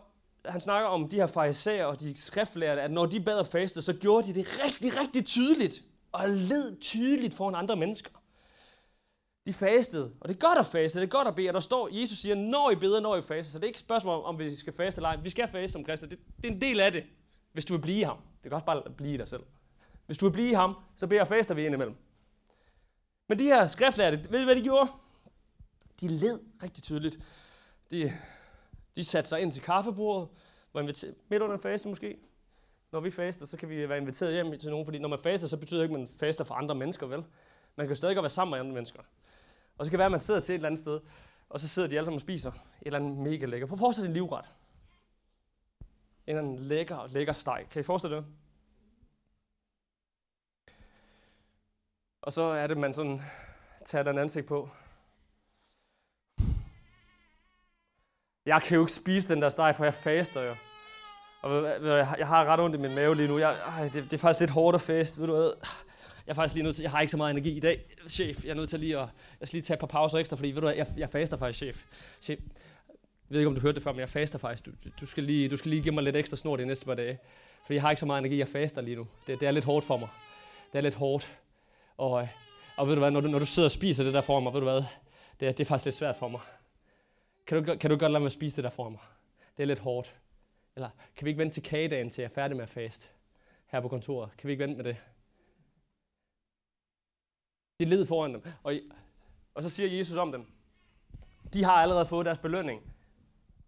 han 0.47 0.61
snakker 0.61 0.89
om 0.89 1.09
de 1.09 1.15
her 1.15 1.27
farisæer 1.27 1.85
og 1.85 1.99
de 1.99 2.17
skriftlærte, 2.17 2.81
at 2.81 2.91
når 2.91 3.05
de 3.05 3.21
bad 3.21 3.39
og 3.39 3.47
fastede, 3.47 3.85
så 3.85 3.93
gjorde 3.93 4.27
de 4.27 4.33
det 4.33 4.47
rigtig, 4.63 4.97
rigtig 4.99 5.25
tydeligt, 5.25 5.81
og 6.11 6.29
led 6.29 6.79
tydeligt 6.79 7.33
foran 7.33 7.55
andre 7.55 7.75
mennesker. 7.75 8.11
De 9.47 9.53
fastede, 9.53 10.13
og 10.21 10.29
det 10.29 10.35
er 10.35 10.39
godt 10.39 10.59
at 10.59 10.65
faste, 10.65 10.99
det 10.99 11.05
er 11.05 11.09
godt 11.09 11.27
at 11.27 11.35
bede, 11.35 11.49
og 11.49 11.53
der 11.53 11.59
står, 11.59 11.89
Jesus 11.91 12.17
siger, 12.17 12.35
når 12.35 12.71
I 12.71 12.75
beder, 12.75 12.99
når 12.99 13.15
I 13.15 13.21
faster, 13.21 13.51
så 13.51 13.59
det 13.59 13.63
er 13.63 13.67
ikke 13.67 13.77
et 13.77 13.81
spørgsmål 13.81 14.17
om, 14.17 14.23
om 14.23 14.39
vi 14.39 14.55
skal 14.55 14.73
faste 14.73 14.99
eller 14.99 15.09
ej. 15.09 15.15
Vi 15.15 15.29
skal 15.29 15.47
faste 15.47 15.71
som 15.71 15.83
kristne, 15.83 16.09
det, 16.09 16.19
det 16.41 16.49
er 16.49 16.53
en 16.53 16.61
del 16.61 16.79
af 16.79 16.91
det, 16.91 17.03
hvis 17.53 17.65
du 17.65 17.73
vil 17.73 17.81
blive 17.81 18.05
ham. 18.05 18.17
Det 18.17 18.43
kan 18.43 18.53
også 18.53 18.65
bare 18.65 18.83
blive 18.97 19.17
dig 19.17 19.27
selv. 19.27 19.43
Hvis 20.05 20.17
du 20.17 20.25
vil 20.25 20.33
blive 20.33 20.55
ham, 20.55 20.75
så 20.95 21.07
beder 21.07 21.21
og 21.21 21.27
faster 21.27 21.55
vi 21.55 21.65
indimellem. 21.65 21.95
Men 23.29 23.39
de 23.39 23.43
her 23.43 23.67
skriftlærte, 23.67 24.31
ved 24.31 24.41
I 24.41 24.43
hvad 24.43 24.55
de 24.55 24.61
gjorde? 24.61 24.89
De 26.01 26.07
led 26.07 26.39
rigtig 26.63 26.83
tydeligt. 26.83 27.19
De, 27.91 28.13
de 28.97 29.05
satte 29.05 29.29
sig 29.29 29.41
ind 29.41 29.51
til 29.51 29.61
kaffebordet, 29.61 30.29
var 30.73 30.81
inviteret, 30.81 31.15
midt 31.29 31.41
under 31.41 31.55
en 31.55 31.61
faste 31.61 31.89
måske. 31.89 32.17
Når 32.91 32.99
vi 32.99 33.11
faster, 33.11 33.45
så 33.45 33.57
kan 33.57 33.69
vi 33.69 33.89
være 33.89 33.97
inviteret 33.97 34.33
hjem 34.33 34.59
til 34.59 34.69
nogen, 34.69 34.85
fordi 34.85 34.99
når 34.99 35.09
man 35.09 35.19
faster, 35.19 35.47
så 35.47 35.57
betyder 35.57 35.79
det 35.79 35.85
ikke, 35.85 35.95
at 35.95 35.99
man 35.99 36.09
faster 36.19 36.43
for 36.43 36.55
andre 36.55 36.75
mennesker, 36.75 37.07
vel? 37.07 37.25
Man 37.75 37.87
kan 37.87 37.95
stadig 37.95 38.15
godt 38.15 38.23
være 38.23 38.29
sammen 38.29 38.51
med 38.51 38.59
andre 38.59 38.73
mennesker. 38.73 38.99
Og 39.77 39.85
så 39.85 39.91
kan 39.91 39.97
det 39.97 39.99
være, 39.99 40.05
at 40.05 40.11
man 40.11 40.19
sidder 40.19 40.39
til 40.39 40.53
et 40.53 40.55
eller 40.55 40.69
andet 40.69 40.81
sted, 40.81 40.99
og 41.49 41.59
så 41.59 41.67
sidder 41.67 41.87
de 41.87 41.95
alle 41.97 42.05
sammen 42.05 42.17
og 42.17 42.21
spiser 42.21 42.51
et 42.51 42.57
eller 42.81 42.99
andet 42.99 43.17
mega 43.17 43.45
lækker. 43.45 43.67
Prøv 43.67 43.73
at 43.75 43.79
forestille 43.79 44.07
en 44.07 44.13
livret. 44.13 44.45
En 46.27 46.35
eller 46.35 46.41
anden 46.41 46.59
lækker, 46.59 47.07
lækker 47.07 47.33
steg. 47.33 47.67
Kan 47.71 47.79
I 47.79 47.83
forestille 47.83 48.15
det? 48.15 48.25
Og 52.21 52.33
så 52.33 52.41
er 52.41 52.67
det, 52.67 52.77
man 52.77 52.93
sådan 52.93 53.21
tager 53.85 54.03
den 54.03 54.17
ansigt 54.17 54.45
på. 54.47 54.69
Jeg 58.47 58.61
kan 58.61 58.75
jo 58.75 58.81
ikke 58.81 58.93
spise 58.93 59.33
den 59.33 59.41
der 59.41 59.49
steg, 59.49 59.73
for 59.75 59.83
jeg 59.83 59.93
faster 59.93 60.41
jo. 60.41 60.55
Og 61.41 61.63
jeg 62.19 62.27
har 62.27 62.45
ret 62.45 62.59
ondt 62.59 62.75
i 62.75 62.79
min 62.79 62.95
mave 62.95 63.15
lige 63.15 63.27
nu. 63.27 63.37
Jeg, 63.37 63.55
det, 63.93 64.03
det, 64.03 64.13
er 64.13 64.17
faktisk 64.17 64.39
lidt 64.39 64.51
hårdt 64.51 64.75
at 64.75 64.81
faste. 64.81 65.19
Ved 65.19 65.27
du 65.27 65.35
hvad? 65.35 65.51
Jeg 66.25 66.31
er 66.31 66.33
faktisk 66.33 66.53
lige 66.55 66.63
nødt 66.63 66.75
til, 66.75 66.81
jeg 66.81 66.91
har 66.91 67.01
ikke 67.01 67.11
så 67.11 67.17
meget 67.17 67.31
energi 67.31 67.57
i 67.57 67.59
dag, 67.59 67.85
chef. 68.09 68.43
Jeg 68.43 68.49
er 68.49 68.55
nødt 68.55 68.69
til 68.69 68.79
lige 68.79 68.99
at, 68.99 69.07
jeg 69.39 69.47
skal 69.47 69.57
lige 69.57 69.63
tage 69.63 69.75
et 69.75 69.79
par 69.79 69.87
pauser 69.87 70.17
ekstra, 70.17 70.35
fordi 70.35 70.47
ved 70.47 70.61
du 70.61 70.67
hvad, 70.67 70.75
jeg, 70.75 70.87
jeg 70.97 71.09
faster 71.09 71.37
faktisk, 71.37 71.57
chef. 71.57 71.83
chef. 72.21 72.39
Jeg 72.39 73.29
ved 73.29 73.39
ikke, 73.39 73.47
om 73.47 73.55
du 73.55 73.61
hørte 73.61 73.75
det 73.75 73.83
før, 73.83 73.91
men 73.91 73.99
jeg 73.99 74.09
faster 74.09 74.39
faktisk. 74.39 74.65
Du, 74.65 74.71
du, 75.01 75.05
skal 75.05 75.23
lige, 75.23 75.49
du 75.49 75.57
skal 75.57 75.69
lige 75.69 75.81
give 75.81 75.93
mig 75.93 76.03
lidt 76.03 76.15
ekstra 76.15 76.37
snor 76.37 76.55
de 76.55 76.65
næste 76.65 76.85
par 76.85 76.95
dage. 76.95 77.19
For 77.65 77.73
jeg 77.73 77.81
har 77.81 77.89
ikke 77.89 77.99
så 77.99 78.05
meget 78.05 78.19
energi, 78.19 78.37
jeg 78.37 78.47
faster 78.47 78.81
lige 78.81 78.95
nu. 78.95 79.07
Det, 79.27 79.39
det 79.39 79.47
er 79.47 79.51
lidt 79.51 79.65
hårdt 79.65 79.85
for 79.85 79.97
mig. 79.97 80.09
Det 80.71 80.77
er 80.77 80.81
lidt 80.81 80.95
hårdt. 80.95 81.37
Og, 81.97 82.21
øh, 82.21 82.27
og 82.77 82.87
ved 82.87 82.95
du 82.95 82.99
hvad, 82.99 83.11
når 83.11 83.21
du, 83.21 83.27
når 83.27 83.39
du 83.39 83.45
sidder 83.45 83.67
og 83.67 83.71
spiser 83.71 84.03
det 84.03 84.13
der 84.13 84.21
for 84.21 84.39
mig, 84.39 84.53
ved 84.53 84.59
du 84.59 84.65
hvad, 84.65 84.83
det, 85.39 85.57
det 85.57 85.59
er 85.59 85.65
faktisk 85.65 85.85
lidt 85.85 85.95
svært 85.95 86.15
for 86.15 86.27
mig. 86.27 86.39
Kan 87.47 87.63
du, 87.63 87.77
kan 87.77 87.89
du 87.89 87.97
godt 87.97 88.11
lade 88.11 88.21
mig 88.21 88.31
spise 88.31 88.55
det 88.55 88.63
der 88.63 88.69
for 88.69 88.89
mig? 88.89 88.99
Det 89.57 89.63
er 89.63 89.67
lidt 89.67 89.79
hårdt. 89.79 90.15
Eller 90.75 90.89
kan 91.15 91.25
vi 91.25 91.29
ikke 91.29 91.39
vente 91.39 91.55
til 91.55 91.63
kagedagen, 91.63 92.09
til 92.09 92.21
jeg 92.21 92.29
er 92.29 92.33
færdig 92.33 92.57
med 92.57 92.63
at 92.63 92.69
faste 92.69 93.09
her 93.67 93.81
på 93.81 93.87
kontoret? 93.87 94.29
Kan 94.37 94.47
vi 94.47 94.51
ikke 94.51 94.63
vente 94.63 94.75
med 94.75 94.83
det? 94.83 94.97
De 97.79 97.85
led 97.85 98.05
foran 98.05 98.33
dem. 98.33 98.43
Og, 98.63 98.73
og 99.53 99.63
så 99.63 99.69
siger 99.69 99.97
Jesus 99.97 100.17
om 100.17 100.31
dem, 100.31 100.45
de 101.53 101.63
har 101.63 101.71
allerede 101.71 102.05
fået 102.05 102.25
deres 102.25 102.37
belønning. 102.37 102.81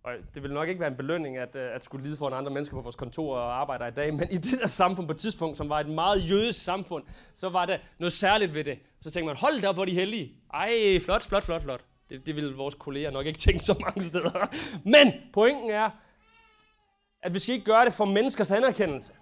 Og 0.03 0.13
det 0.33 0.43
vil 0.43 0.53
nok 0.53 0.69
ikke 0.69 0.79
være 0.79 0.89
en 0.91 0.97
belønning 0.97 1.37
at, 1.37 1.55
øh, 1.55 1.75
at 1.75 1.83
skulle 1.83 2.05
lide 2.05 2.17
foran 2.17 2.33
andre 2.33 2.51
mennesker 2.51 2.77
på 2.77 2.81
vores 2.81 2.95
kontor 2.95 3.37
og 3.37 3.59
arbejde 3.61 3.87
i 3.87 3.91
dag, 3.91 4.13
men 4.19 4.31
i 4.31 4.37
det 4.37 4.59
der 4.59 4.67
samfund 4.67 5.07
på 5.07 5.11
et 5.11 5.19
tidspunkt, 5.19 5.57
som 5.57 5.69
var 5.69 5.79
et 5.79 5.89
meget 5.89 6.29
jødisk 6.29 6.63
samfund, 6.63 7.03
så 7.33 7.49
var 7.49 7.65
der 7.65 7.77
noget 7.99 8.13
særligt 8.13 8.53
ved 8.53 8.63
det. 8.63 8.79
Så 9.01 9.11
tænkte 9.11 9.27
man, 9.27 9.37
hold 9.37 9.61
da 9.61 9.67
op, 9.67 9.75
hvor 9.75 9.85
de 9.85 9.93
heldige. 9.93 10.33
Ej, 10.53 10.99
flot, 10.99 11.23
flot, 11.23 11.43
flot, 11.43 11.61
flot. 11.61 11.85
Det, 12.09 12.25
det 12.25 12.35
vil 12.35 12.55
vores 12.55 12.75
kolleger 12.75 13.11
nok 13.11 13.25
ikke 13.25 13.39
tænke 13.39 13.65
så 13.65 13.75
mange 13.79 14.03
steder. 14.03 14.47
Men 14.85 15.13
pointen 15.33 15.69
er, 15.69 15.89
at 17.21 17.33
vi 17.33 17.39
skal 17.39 17.53
ikke 17.53 17.65
gøre 17.65 17.85
det 17.85 17.93
for 17.93 18.05
menneskers 18.05 18.51
anerkendelse. 18.51 19.13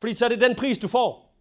Fordi 0.00 0.14
så 0.14 0.24
er 0.24 0.28
det 0.28 0.40
den 0.40 0.56
pris, 0.56 0.78
du 0.78 0.88
får. 0.88 1.34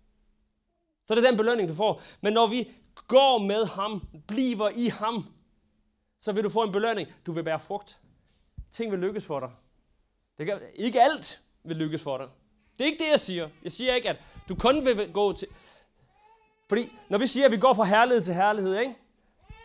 Så 1.06 1.14
er 1.14 1.16
det 1.16 1.24
den 1.24 1.38
belønning, 1.38 1.70
du 1.70 1.74
får. 1.74 2.02
Men 2.22 2.34
når 2.34 2.48
vi 2.48 2.72
går 3.08 3.38
med 3.38 3.66
ham, 3.66 4.08
bliver 4.28 4.70
i 4.70 4.88
ham, 4.88 5.26
så 6.20 6.32
vil 6.32 6.44
du 6.44 6.50
få 6.50 6.64
en 6.64 6.72
belønning. 6.72 7.08
Du 7.26 7.32
vil 7.32 7.44
bære 7.44 7.60
frugt. 7.60 8.00
Ting 8.72 8.92
vil 8.92 9.00
lykkes 9.00 9.26
for 9.26 9.40
dig. 9.40 9.50
Det 10.38 10.46
kan, 10.46 10.62
ikke 10.76 11.02
alt 11.02 11.42
vil 11.64 11.78
lykkes 11.78 12.04
for 12.04 12.18
dig. 12.18 12.28
Det 12.78 12.84
er 12.84 12.86
ikke 12.86 13.04
det, 13.04 13.12
jeg 13.12 13.20
siger. 13.20 13.50
Jeg 13.64 13.72
siger 13.72 13.96
ikke, 13.96 14.10
at 14.10 14.18
du 14.50 14.56
kun 14.56 14.86
vil 14.86 15.14
gå 15.14 15.34
til... 15.34 15.48
Fordi 16.70 16.92
når 17.10 17.18
vi 17.18 17.28
siger, 17.28 17.46
at 17.46 17.52
vi 17.52 17.58
går 17.58 17.74
fra 17.74 17.84
herlighed 17.84 18.24
til 18.24 18.34
herlighed, 18.34 18.80
ikke? 18.80 18.96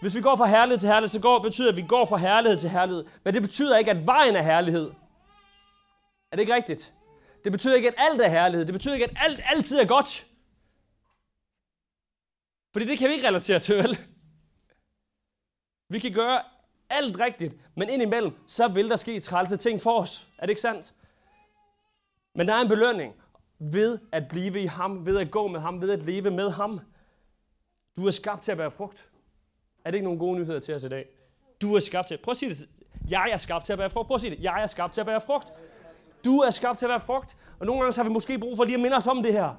Hvis 0.02 0.14
vi 0.14 0.20
går 0.20 0.36
fra 0.36 0.46
herlighed 0.46 0.78
til 0.78 0.88
herlighed, 0.88 1.08
så 1.08 1.20
går, 1.20 1.38
betyder 1.38 1.70
det, 1.70 1.78
at 1.78 1.82
vi 1.82 1.88
går 1.88 2.04
fra 2.04 2.16
herlighed 2.16 2.58
til 2.58 2.70
herlighed. 2.70 3.04
Men 3.24 3.34
det 3.34 3.42
betyder 3.42 3.78
ikke, 3.78 3.90
at 3.90 4.06
vejen 4.06 4.36
er 4.36 4.42
herlighed. 4.42 4.90
Er 6.30 6.36
det 6.36 6.40
ikke 6.40 6.54
rigtigt? 6.54 6.94
Det 7.44 7.52
betyder 7.52 7.74
ikke, 7.74 7.88
at 7.88 7.94
alt 7.98 8.20
er 8.20 8.28
herlighed. 8.28 8.66
Det 8.66 8.72
betyder 8.72 8.94
ikke, 8.94 9.04
at 9.04 9.16
alt 9.16 9.40
altid 9.44 9.78
er 9.78 9.86
godt. 9.86 10.26
Fordi 12.72 12.86
det 12.86 12.98
kan 12.98 13.08
vi 13.08 13.14
ikke 13.14 13.28
relatere 13.28 13.58
til, 13.58 13.76
vel? 13.76 13.98
Vi 15.88 15.98
kan 15.98 16.12
gøre 16.12 16.42
alt 16.90 17.20
rigtigt, 17.20 17.54
men 17.76 17.88
indimellem, 17.88 18.32
så 18.46 18.68
vil 18.68 18.90
der 18.90 18.96
ske 18.96 19.20
trælse 19.20 19.56
ting 19.56 19.80
for 19.80 20.00
os. 20.00 20.28
Er 20.38 20.42
det 20.42 20.50
ikke 20.50 20.60
sandt? 20.60 20.94
Men 22.34 22.48
der 22.48 22.54
er 22.54 22.60
en 22.60 22.68
belønning 22.68 23.14
ved 23.58 23.98
at 24.12 24.28
blive 24.28 24.62
i 24.62 24.66
ham, 24.66 25.06
ved 25.06 25.18
at 25.18 25.30
gå 25.30 25.48
med 25.48 25.60
ham, 25.60 25.80
ved 25.80 25.92
at 25.92 26.02
leve 26.02 26.30
med 26.30 26.50
ham. 26.50 26.80
Du 27.96 28.06
er 28.06 28.10
skabt 28.10 28.42
til 28.42 28.52
at 28.52 28.58
være 28.58 28.70
frugt. 28.70 29.11
Er 29.84 29.90
det 29.90 29.94
ikke 29.94 30.04
nogle 30.04 30.18
gode 30.18 30.38
nyheder 30.38 30.60
til 30.60 30.74
os 30.74 30.84
i 30.84 30.88
dag? 30.88 31.06
Du 31.60 31.74
er 31.74 31.80
skabt 31.80 32.08
til. 32.08 32.18
Prøv 32.18 32.30
at 32.30 32.36
sige 32.36 32.50
det. 32.50 32.68
Jeg 33.08 33.30
er 33.32 33.36
skabt 33.36 33.64
til 33.64 33.72
at 33.72 33.78
bære 33.78 33.90
frugt. 33.90 34.06
Prøv 34.06 34.14
at 34.14 34.20
sige 34.20 34.30
det. 34.36 34.42
Jeg 34.42 34.62
er 34.62 34.66
skabt 34.66 34.92
til 34.92 35.00
at 35.00 35.06
bære 35.06 35.20
frugt. 35.20 35.52
Du 36.24 36.38
er 36.38 36.50
skabt 36.50 36.78
til 36.78 36.86
at 36.86 36.90
være 36.90 37.00
frugt. 37.00 37.36
Og 37.60 37.66
nogle 37.66 37.80
gange 37.80 37.92
så 37.92 38.02
har 38.02 38.08
vi 38.08 38.12
måske 38.12 38.38
brug 38.38 38.56
for 38.56 38.64
lige 38.64 38.74
at 38.74 38.80
minde 38.80 38.96
os 38.96 39.06
om 39.06 39.22
det 39.22 39.32
her. 39.32 39.54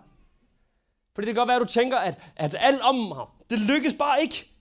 Fordi 1.16 1.28
det 1.28 1.36
kan 1.36 1.42
godt 1.42 1.48
være, 1.48 1.56
at 1.56 1.62
du 1.62 1.68
tænker, 1.68 1.98
at, 1.98 2.20
at 2.36 2.56
alt 2.60 2.82
om 2.82 2.96
mig, 2.96 3.26
det 3.50 3.60
lykkes 3.60 3.94
bare 3.94 4.22
ikke. 4.22 4.53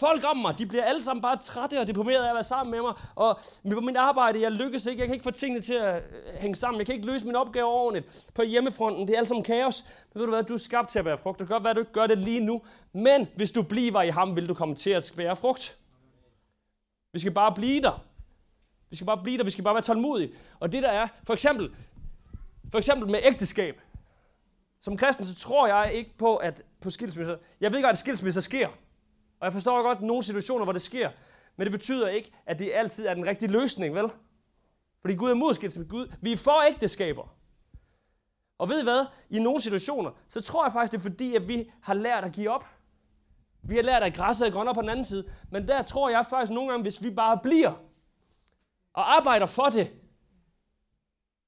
Folk 0.00 0.24
om 0.24 0.36
mig, 0.36 0.58
de 0.58 0.66
bliver 0.66 0.84
alle 0.84 1.02
sammen 1.02 1.22
bare 1.22 1.36
trætte 1.36 1.80
og 1.80 1.86
deprimerede 1.86 2.24
af 2.24 2.28
at 2.28 2.34
være 2.34 2.44
sammen 2.44 2.70
med 2.70 2.80
mig. 2.80 2.92
Og 3.14 3.38
på 3.72 3.80
mit 3.80 3.96
arbejde, 3.96 4.42
jeg 4.42 4.52
lykkes 4.52 4.86
ikke. 4.86 5.00
Jeg 5.00 5.08
kan 5.08 5.14
ikke 5.14 5.22
få 5.22 5.30
tingene 5.30 5.60
til 5.60 5.74
at 5.74 5.96
øh, 5.96 6.34
hænge 6.40 6.56
sammen. 6.56 6.78
Jeg 6.78 6.86
kan 6.86 6.94
ikke 6.94 7.06
løse 7.06 7.26
min 7.26 7.36
opgave 7.36 7.66
ordentligt. 7.66 8.26
På 8.34 8.42
hjemmefronten, 8.42 9.08
det 9.08 9.14
er 9.14 9.18
alt 9.18 9.28
sammen 9.28 9.44
kaos. 9.44 9.84
Men 10.14 10.20
ved 10.20 10.26
du 10.26 10.32
hvad, 10.32 10.42
du 10.42 10.54
er 10.54 10.58
skabt 10.58 10.88
til 10.88 10.98
at 10.98 11.04
bære 11.04 11.18
frugt. 11.18 11.38
Det 11.38 11.46
kan 11.46 11.54
godt 11.54 11.64
være, 11.64 11.70
at 11.70 11.76
du 11.76 11.80
ikke 11.80 11.92
gør 11.92 12.06
det 12.06 12.18
lige 12.18 12.40
nu. 12.40 12.62
Men 12.92 13.28
hvis 13.36 13.50
du 13.50 13.62
bliver 13.62 14.02
i 14.02 14.08
ham, 14.08 14.36
vil 14.36 14.48
du 14.48 14.54
komme 14.54 14.74
til 14.74 14.90
at 14.90 15.12
bære 15.16 15.36
frugt. 15.36 15.78
Vi 17.12 17.18
skal 17.18 17.32
bare 17.32 17.54
blive 17.54 17.82
der. 17.82 18.04
Vi 18.90 18.96
skal 18.96 19.06
bare 19.06 19.22
blive 19.22 19.38
der. 19.38 19.44
Vi 19.44 19.50
skal 19.50 19.64
bare 19.64 19.74
være 19.74 19.82
tålmodige. 19.82 20.32
Og 20.60 20.72
det 20.72 20.82
der 20.82 20.90
er, 20.90 21.08
for 21.24 21.32
eksempel, 21.32 21.70
for 22.70 22.78
eksempel 22.78 23.10
med 23.10 23.20
ægteskab. 23.22 23.80
Som 24.82 24.96
kristen, 24.96 25.24
så 25.24 25.34
tror 25.34 25.66
jeg 25.66 25.92
ikke 25.94 26.10
på, 26.18 26.36
at 26.36 26.62
på 26.82 26.90
skilsmisser... 26.90 27.36
Jeg 27.60 27.72
ved 27.72 27.82
godt, 27.82 27.92
at 27.92 27.98
skilsmisser 27.98 28.40
sker. 28.40 28.68
Og 29.40 29.44
jeg 29.44 29.52
forstår 29.52 29.82
godt 29.82 30.00
nogle 30.00 30.22
situationer, 30.22 30.64
hvor 30.64 30.72
det 30.72 30.82
sker. 30.82 31.10
Men 31.56 31.64
det 31.64 31.72
betyder 31.72 32.08
ikke, 32.08 32.32
at 32.46 32.58
det 32.58 32.70
altid 32.74 33.06
er 33.06 33.14
den 33.14 33.26
rigtige 33.26 33.52
løsning, 33.52 33.94
vel? 33.94 34.10
Fordi 35.00 35.14
Gud 35.14 35.30
er 35.30 35.34
mod 35.34 35.78
med 35.78 35.88
Gud, 35.88 36.12
vi 36.20 36.32
er 36.32 36.36
for 36.36 36.62
ægteskaber. 36.68 37.36
Og 38.58 38.68
ved 38.68 38.80
I 38.80 38.82
hvad? 38.82 39.06
I 39.30 39.38
nogle 39.38 39.60
situationer, 39.60 40.10
så 40.28 40.40
tror 40.40 40.64
jeg 40.64 40.72
faktisk, 40.72 40.92
det 40.92 40.98
er 40.98 41.10
fordi, 41.10 41.34
at 41.34 41.48
vi 41.48 41.70
har 41.82 41.94
lært 41.94 42.24
at 42.24 42.32
give 42.32 42.50
op. 42.50 42.66
Vi 43.62 43.76
har 43.76 43.82
lært, 43.82 44.02
at 44.02 44.14
græsset 44.14 44.48
er 44.48 44.52
grønnere 44.52 44.74
på 44.74 44.80
den 44.80 44.88
anden 44.88 45.04
side. 45.04 45.24
Men 45.50 45.68
der 45.68 45.82
tror 45.82 46.10
jeg 46.10 46.26
faktisk 46.30 46.52
nogle 46.52 46.70
gange, 46.70 46.82
hvis 46.82 47.02
vi 47.02 47.10
bare 47.10 47.38
bliver 47.42 47.72
og 48.94 49.16
arbejder 49.16 49.46
for 49.46 49.66
det, 49.66 49.92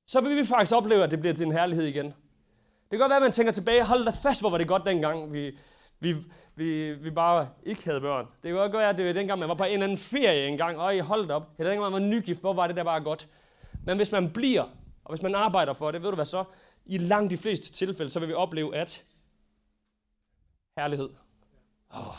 så 0.06 0.20
vil 0.20 0.36
vi 0.36 0.44
faktisk 0.44 0.72
opleve, 0.76 1.04
at 1.04 1.10
det 1.10 1.20
bliver 1.20 1.34
til 1.34 1.46
en 1.46 1.52
herlighed 1.52 1.84
igen. 1.84 2.06
Det 2.06 2.14
kan 2.90 2.98
godt 2.98 3.10
være, 3.10 3.16
at 3.16 3.22
man 3.22 3.32
tænker 3.32 3.52
tilbage, 3.52 3.84
hold 3.84 4.04
da 4.04 4.10
fast, 4.10 4.40
hvor 4.40 4.50
var 4.50 4.58
det 4.58 4.68
godt 4.68 4.86
dengang, 4.86 5.32
vi, 5.32 5.58
vi, 6.02 6.16
vi, 6.54 6.92
vi 6.92 7.10
bare 7.10 7.48
ikke 7.62 7.84
havde 7.84 8.00
børn. 8.00 8.26
Det 8.26 8.42
kan 8.42 8.54
godt 8.54 8.72
være, 8.72 8.88
at 8.88 8.98
det 8.98 9.06
var 9.06 9.12
dengang, 9.12 9.40
man 9.40 9.48
var 9.48 9.54
på 9.54 9.64
en 9.64 9.72
eller 9.72 9.84
anden 9.84 9.98
ferie 9.98 10.46
engang, 10.46 10.78
og 10.78 10.96
I 10.96 10.98
holdt 10.98 11.30
op. 11.30 11.58
Det 11.58 11.66
dengang, 11.66 11.80
man 11.80 11.92
var 11.92 12.08
nygift, 12.08 12.40
hvor 12.40 12.52
var 12.52 12.66
det 12.66 12.76
der 12.76 12.84
bare 12.84 13.00
godt. 13.00 13.28
Men 13.84 13.96
hvis 13.96 14.12
man 14.12 14.32
bliver, 14.32 14.62
og 15.04 15.14
hvis 15.14 15.22
man 15.22 15.34
arbejder 15.34 15.72
for 15.72 15.90
det, 15.90 16.02
ved 16.02 16.08
du 16.08 16.14
hvad 16.14 16.24
så? 16.24 16.44
I 16.86 16.98
langt 16.98 17.30
de 17.30 17.38
fleste 17.38 17.72
tilfælde, 17.72 18.10
så 18.10 18.20
vil 18.20 18.28
vi 18.28 18.34
opleve, 18.34 18.76
at 18.76 19.04
herlighed. 20.78 21.10
Oh, 21.90 22.14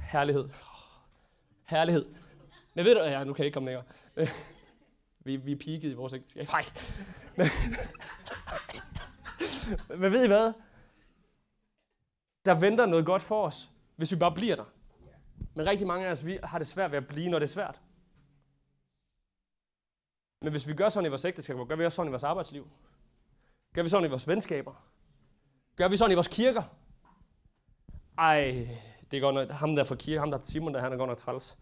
herlighed. 0.00 0.44
Oh, 0.44 0.50
herlighed. 1.64 2.04
Men 2.74 2.84
ved 2.84 2.94
du, 2.94 3.02
ja, 3.02 3.24
nu 3.24 3.32
kan 3.32 3.42
jeg 3.42 3.46
ikke 3.46 3.54
komme 3.54 3.70
længere. 3.70 3.84
vi, 5.24 5.36
vi 5.36 5.52
er 5.52 5.56
peaked 5.56 5.90
i 5.90 5.94
vores 5.94 6.12
ægteskab. 6.12 6.48
Nej. 6.48 6.64
Men, 7.36 7.46
men 10.00 10.12
ved 10.12 10.24
I 10.24 10.26
hvad? 10.26 10.52
Der 12.44 12.54
venter 12.54 12.86
noget 12.86 13.06
godt 13.06 13.22
for 13.22 13.46
os, 13.46 13.70
hvis 13.96 14.12
vi 14.12 14.16
bare 14.16 14.32
bliver 14.32 14.56
der. 14.56 14.64
Men 15.54 15.66
rigtig 15.66 15.86
mange 15.86 16.06
af 16.06 16.10
os 16.10 16.26
vi 16.26 16.38
har 16.44 16.58
det 16.58 16.66
svært 16.66 16.90
ved 16.90 16.98
at 16.98 17.06
blive, 17.06 17.30
når 17.30 17.38
det 17.38 17.46
er 17.46 17.52
svært. 17.52 17.80
Men 20.42 20.50
hvis 20.50 20.68
vi 20.68 20.74
gør 20.74 20.88
sådan 20.88 21.06
i 21.06 21.08
vores 21.08 21.24
ægteskab, 21.24 21.56
gør 21.68 21.76
vi 21.76 21.84
også 21.84 21.96
sådan 21.96 22.08
i 22.08 22.10
vores 22.10 22.22
arbejdsliv. 22.22 22.68
Gør 23.74 23.82
vi 23.82 23.88
sådan 23.88 24.06
i 24.06 24.10
vores 24.10 24.28
venskaber. 24.28 24.74
Gør 25.76 25.88
vi 25.88 25.96
sådan 25.96 26.12
i 26.12 26.14
vores 26.14 26.28
kirker. 26.28 26.62
Ej, 28.18 28.68
det 29.10 29.16
er 29.16 29.20
godt 29.20 29.34
nok, 29.34 29.50
ham 29.50 29.76
der 29.76 29.84
fra 29.84 29.94
kirke, 29.94 30.20
ham 30.20 30.30
der 30.30 30.38
Simon, 30.38 30.74
der 30.74 30.80
han 30.80 30.92
er 30.92 30.96
godt 30.96 31.08
nok 31.08 31.18
træls. 31.18 31.58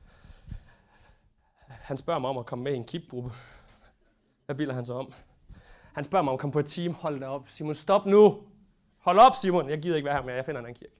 Han 1.68 1.96
spørger 1.96 2.20
mig 2.20 2.30
om 2.30 2.38
at 2.38 2.46
komme 2.46 2.64
med 2.64 2.72
i 2.72 2.76
en 2.76 2.84
kipgruppe. 2.84 3.32
Hvad 4.46 4.56
bilder 4.56 4.74
han 4.74 4.84
så 4.84 4.94
om? 4.94 5.12
Han 5.92 6.04
spørger 6.04 6.22
mig 6.22 6.30
om 6.30 6.34
at 6.34 6.40
komme 6.40 6.52
på 6.52 6.58
et 6.58 6.66
team. 6.66 6.94
Hold 6.94 7.20
da 7.20 7.26
op. 7.26 7.48
Simon, 7.48 7.74
stop 7.74 8.06
nu. 8.06 8.46
Hold 9.02 9.18
op, 9.18 9.34
Simon. 9.34 9.68
Jeg 9.68 9.82
gider 9.82 9.96
ikke 9.96 10.06
være 10.06 10.14
her 10.14 10.22
mere. 10.22 10.34
Jeg 10.34 10.44
finder 10.44 10.60
en 10.60 10.66
anden 10.66 10.78
kirke. 10.80 10.94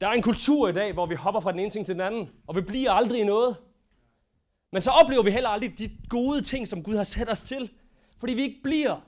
Der 0.00 0.08
er 0.08 0.12
en 0.12 0.22
kultur 0.22 0.68
i 0.68 0.72
dag, 0.72 0.92
hvor 0.92 1.06
vi 1.06 1.14
hopper 1.14 1.40
fra 1.40 1.52
den 1.52 1.60
ene 1.60 1.70
ting 1.70 1.86
til 1.86 1.94
den 1.94 2.02
anden, 2.02 2.30
og 2.46 2.56
vi 2.56 2.60
bliver 2.60 2.92
aldrig 2.92 3.20
i 3.20 3.24
noget. 3.24 3.56
Men 4.72 4.82
så 4.82 4.90
oplever 4.90 5.22
vi 5.22 5.30
heller 5.30 5.48
aldrig 5.48 5.78
de 5.78 5.90
gode 6.08 6.42
ting, 6.42 6.68
som 6.68 6.82
Gud 6.82 6.96
har 6.96 7.04
sat 7.04 7.28
os 7.28 7.42
til. 7.42 7.70
Fordi 8.18 8.34
vi 8.34 8.42
ikke 8.42 8.60
bliver. 8.62 9.00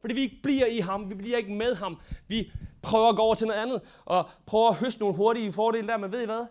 Fordi 0.00 0.14
vi 0.14 0.20
ikke 0.20 0.40
bliver 0.42 0.66
i 0.66 0.78
ham. 0.78 1.10
Vi 1.10 1.14
bliver 1.14 1.38
ikke 1.38 1.52
med 1.52 1.74
ham. 1.74 2.00
Vi 2.28 2.52
prøver 2.82 3.08
at 3.08 3.16
gå 3.16 3.22
over 3.22 3.34
til 3.34 3.46
noget 3.46 3.60
andet, 3.60 3.82
og 4.04 4.30
prøver 4.46 4.68
at 4.68 4.76
høste 4.76 5.00
nogle 5.00 5.16
hurtige 5.16 5.52
fordele 5.52 5.88
der. 5.88 5.96
Men 5.96 6.12
ved 6.12 6.22
I 6.22 6.26
hvad? 6.26 6.46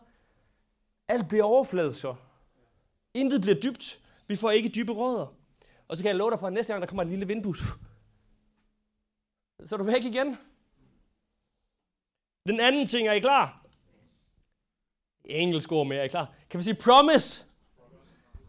Alt 1.08 1.28
bliver 1.28 1.44
overfladet 1.44 1.96
så. 1.96 2.16
Intet 3.14 3.42
bliver 3.42 3.60
dybt. 3.60 4.00
Vi 4.28 4.36
får 4.36 4.52
ikke 4.52 4.70
dybe 4.70 4.92
rødder. 4.92 5.43
Og 5.94 5.98
så 5.98 6.04
kan 6.04 6.08
jeg 6.08 6.16
love 6.16 6.32
dig 6.32 6.40
for, 6.40 6.48
at 6.48 6.54
næste 6.54 6.74
gang, 6.74 6.82
der 6.82 6.88
kommer 6.88 7.04
et 7.04 7.10
lille 7.10 7.28
vindbus, 7.28 7.60
så 9.66 9.76
er 9.76 9.78
du 9.78 9.84
væk 9.84 10.06
igen. 10.06 10.38
Den 12.48 12.60
anden 12.60 12.86
ting, 12.86 13.08
er 13.08 13.12
I 13.12 13.20
klar? 13.20 13.66
Engelsk 15.26 15.72
ord 15.72 15.88
med, 15.88 15.98
er 15.98 16.04
I 16.04 16.08
klar? 16.08 16.34
Kan 16.50 16.58
vi 16.58 16.64
sige 16.64 16.76
promise? 16.76 17.46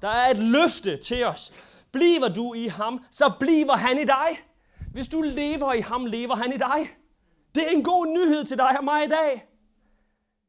Der 0.03 0.09
er 0.09 0.31
et 0.31 0.39
løfte 0.39 0.97
til 0.97 1.25
os. 1.25 1.53
Bliver 1.93 2.29
du 2.29 2.55
i 2.55 2.67
ham, 2.67 3.05
så 3.11 3.33
bliver 3.41 3.77
han 3.77 3.99
i 3.99 4.05
dig. 4.05 4.29
Hvis 4.93 5.07
du 5.07 5.23
lever 5.23 5.73
i 5.73 5.81
ham, 5.81 6.05
lever 6.05 6.35
han 6.35 6.53
i 6.53 6.57
dig. 6.57 6.97
Det 7.55 7.63
er 7.67 7.71
en 7.71 7.85
god 7.85 8.07
nyhed 8.07 8.45
til 8.45 8.59
dig 8.59 8.79
og 8.79 8.85
mig 8.85 9.05
i 9.05 9.09
dag. 9.09 9.49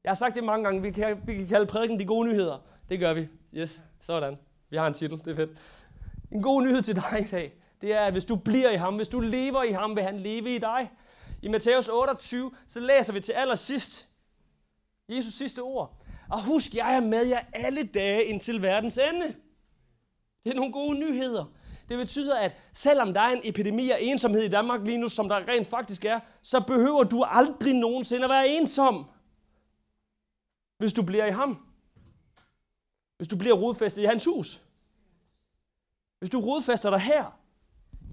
Jeg 0.03 0.09
har 0.09 0.15
sagt 0.15 0.35
det 0.35 0.43
mange 0.43 0.63
gange. 0.63 0.81
Vi 0.81 0.91
kan, 0.91 1.21
vi 1.27 1.35
kan 1.35 1.47
kalde 1.47 1.65
prædiken 1.65 1.99
de 1.99 2.05
gode 2.05 2.27
nyheder. 2.27 2.57
Det 2.89 2.99
gør 2.99 3.13
vi. 3.13 3.27
Yes, 3.53 3.81
sådan. 3.99 4.37
Vi 4.69 4.77
har 4.77 4.87
en 4.87 4.93
titel. 4.93 5.19
Det 5.19 5.27
er 5.27 5.35
fedt. 5.35 5.57
En 6.35 6.41
god 6.41 6.61
nyhed 6.61 6.81
til 6.81 6.95
dig 6.95 7.21
i 7.21 7.23
dag, 7.23 7.53
det 7.81 7.93
er, 7.93 8.01
at 8.01 8.11
hvis 8.11 8.25
du 8.25 8.35
bliver 8.35 8.69
i 8.69 8.75
ham, 8.75 8.95
hvis 8.95 9.07
du 9.07 9.19
lever 9.19 9.63
i 9.63 9.71
ham, 9.71 9.95
vil 9.95 10.03
han 10.03 10.19
leve 10.19 10.55
i 10.55 10.57
dig. 10.57 10.91
I 11.41 11.47
Matthæus 11.47 11.87
28, 11.87 12.51
så 12.67 12.79
læser 12.79 13.13
vi 13.13 13.19
til 13.19 13.33
allersidst 13.33 14.07
Jesus 15.09 15.33
sidste 15.33 15.59
ord. 15.59 16.01
Og 16.29 16.43
husk, 16.43 16.75
jeg 16.75 16.95
er 16.95 16.99
med 16.99 17.25
jer 17.25 17.39
alle 17.53 17.83
dage 17.83 18.25
indtil 18.25 18.61
verdens 18.61 18.97
ende. 18.97 19.35
Det 20.43 20.51
er 20.51 20.55
nogle 20.55 20.71
gode 20.71 20.99
nyheder. 20.99 21.45
Det 21.89 21.97
betyder, 21.97 22.39
at 22.39 22.55
selvom 22.73 23.13
der 23.13 23.21
er 23.21 23.31
en 23.31 23.41
epidemi 23.43 23.89
af 23.89 23.97
ensomhed 24.01 24.41
i 24.41 24.49
Danmark 24.49 24.81
lige 24.85 24.97
nu, 24.97 25.09
som 25.09 25.29
der 25.29 25.47
rent 25.47 25.67
faktisk 25.67 26.05
er, 26.05 26.19
så 26.41 26.59
behøver 26.59 27.03
du 27.03 27.23
aldrig 27.23 27.73
nogensinde 27.73 28.23
at 28.23 28.29
være 28.29 28.47
ensom. 28.47 29.09
Hvis 30.77 30.93
du 30.93 31.03
bliver 31.03 31.25
i 31.25 31.31
ham. 31.31 31.65
Hvis 33.17 33.27
du 33.27 33.37
bliver 33.37 33.55
rodfæstet 33.55 34.01
i 34.01 34.05
hans 34.05 34.25
hus. 34.25 34.64
Hvis 36.19 36.29
du 36.29 36.39
rodfæster 36.39 36.89
dig 36.89 36.99
her, 36.99 37.39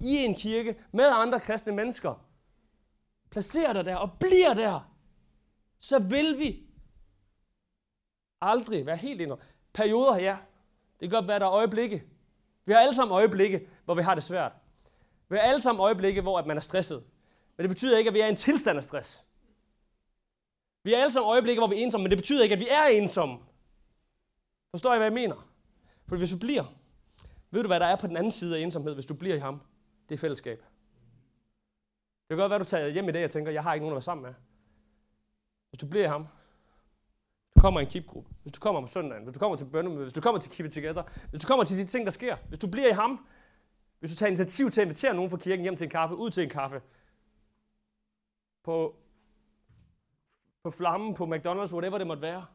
i 0.03 0.17
en 0.17 0.35
kirke, 0.35 0.77
med 0.93 1.05
andre 1.05 1.41
kristne 1.41 1.73
mennesker, 1.73 2.27
placerer 3.31 3.73
dig 3.73 3.85
der 3.85 3.97
og 3.97 4.11
bliver 4.21 4.55
der, 4.55 4.93
så 5.81 5.99
vil 5.99 6.39
vi 6.39 6.67
aldrig 8.41 8.87
være 8.87 8.97
helt 8.97 9.21
indre. 9.21 9.37
Perioder, 9.73 10.17
ja. 10.17 10.39
Det 11.01 11.11
kan 11.11 11.19
godt 11.19 11.29
være, 11.29 11.39
der 11.39 11.47
er 11.47 11.53
øjeblikke. 11.53 12.05
Vi 12.65 12.73
har 12.73 12.81
alle 12.81 12.95
sammen 12.95 13.15
øjeblikke, 13.15 13.69
hvor 13.85 13.95
vi 13.95 14.03
har 14.03 14.15
det 14.15 14.25
svært. 14.25 14.53
Vi 15.29 15.37
har 15.37 15.43
alle 15.43 15.61
sammen 15.61 15.81
øjeblikke, 15.81 16.21
hvor 16.21 16.39
at 16.39 16.47
man 16.47 16.57
er 16.57 16.61
stresset. 16.61 17.05
Men 17.57 17.63
det 17.63 17.69
betyder 17.71 17.99
ikke, 17.99 18.09
at 18.09 18.15
vi 18.15 18.21
er 18.21 18.27
i 18.27 18.29
en 18.29 18.37
tilstand 18.37 18.79
af 18.79 18.85
stress. 18.85 19.25
Vi 20.85 20.93
har 20.93 20.99
alle 20.99 21.13
sammen 21.13 21.31
øjeblikke, 21.31 21.61
hvor 21.61 21.69
vi 21.69 21.81
er 21.81 21.85
ensomme, 21.85 22.03
men 22.03 22.11
det 22.11 22.19
betyder 22.19 22.43
ikke, 22.43 22.53
at 22.53 22.59
vi 22.59 22.69
er 22.69 22.85
ensomme. 22.85 23.39
Forstår 24.71 24.95
I, 24.95 24.97
hvad 24.97 25.07
jeg 25.07 25.13
mener? 25.13 25.49
For 26.09 26.17
hvis 26.17 26.33
vi 26.33 26.39
bliver, 26.39 26.65
ved 27.53 27.63
du, 27.63 27.67
hvad 27.67 27.81
der 27.81 27.87
er 27.87 27.97
på 27.97 28.07
den 28.07 28.17
anden 28.17 28.33
side 28.33 28.59
af 28.59 28.63
ensomhed, 28.63 28.95
hvis 28.95 29.07
du 29.07 29.15
bliver 29.15 29.35
i 29.35 29.39
ham? 29.39 29.61
Det 30.09 30.15
er 30.15 30.19
fællesskab. 30.19 30.59
Det 30.59 32.29
kan 32.29 32.39
godt 32.39 32.51
være, 32.51 32.59
du 32.59 32.65
tager 32.65 32.89
hjem 32.89 33.09
i 33.09 33.13
dag 33.13 33.25
og 33.25 33.31
tænker, 33.31 33.53
jeg 33.53 33.63
har 33.63 33.75
ikke 33.75 33.85
nogen 33.85 33.93
at 33.93 33.97
være 33.97 34.03
sammen 34.03 34.23
med. 34.23 34.35
Hvis 35.71 35.79
du 35.79 35.87
bliver 35.87 36.05
i 36.05 36.09
ham, 36.09 36.23
hvis 36.23 37.55
du 37.57 37.61
kommer 37.61 37.81
i 37.81 37.83
en 37.83 37.91
kipgruppe, 37.91 38.31
hvis 38.43 38.53
du 38.53 38.61
kommer 38.61 38.81
om 38.81 38.89
søndagen, 38.89 39.25
hvis 39.25 39.35
du 39.35 39.39
kommer 39.39 39.57
til 39.57 39.65
bønnemøde, 39.65 40.03
hvis 40.03 40.13
du 40.13 40.21
kommer 40.21 40.41
til 40.41 40.53
Keep 40.53 40.67
It 40.67 40.73
Together, 40.73 41.03
hvis 41.31 41.41
du 41.41 41.47
kommer 41.47 41.65
til 41.65 41.77
de 41.77 41.85
ting, 41.85 42.05
der 42.07 42.11
sker, 42.11 42.37
hvis 42.49 42.59
du 42.59 42.67
bliver 42.67 42.89
i 42.89 42.93
ham, 42.93 43.27
hvis 43.99 44.11
du 44.11 44.17
tager 44.17 44.29
initiativ 44.29 44.71
til 44.71 44.81
at 44.81 44.85
invitere 44.85 45.15
nogen 45.15 45.31
fra 45.31 45.37
kirken 45.37 45.63
hjem 45.63 45.77
til 45.77 45.85
en 45.85 45.91
kaffe, 45.91 46.17
ud 46.17 46.31
til 46.31 46.43
en 46.43 46.51
kaffe, 46.51 46.83
på, 48.63 48.97
på 50.63 50.71
flammen, 50.71 51.15
på 51.15 51.25
McDonald's, 51.25 51.73
whatever 51.73 51.99
det 51.99 52.07
måtte 52.07 52.23
være. 52.23 52.47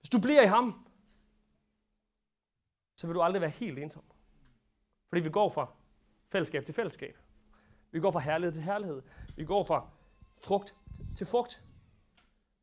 Hvis 0.00 0.08
du 0.08 0.20
bliver 0.20 0.42
i 0.42 0.46
ham, 0.46 0.86
så 2.96 3.06
vil 3.06 3.14
du 3.14 3.22
aldrig 3.22 3.40
være 3.40 3.50
helt 3.50 3.78
ensom. 3.78 4.04
Fordi 5.08 5.20
vi 5.20 5.30
går 5.30 5.48
fra 5.48 5.72
fællesskab 6.28 6.64
til 6.64 6.74
fællesskab. 6.74 7.18
Vi 7.90 8.00
går 8.00 8.10
fra 8.10 8.20
herlighed 8.20 8.52
til 8.52 8.62
herlighed. 8.62 9.02
Vi 9.36 9.44
går 9.44 9.64
fra 9.64 9.88
frugt 10.42 10.74
til 11.16 11.26
frugt. 11.26 11.62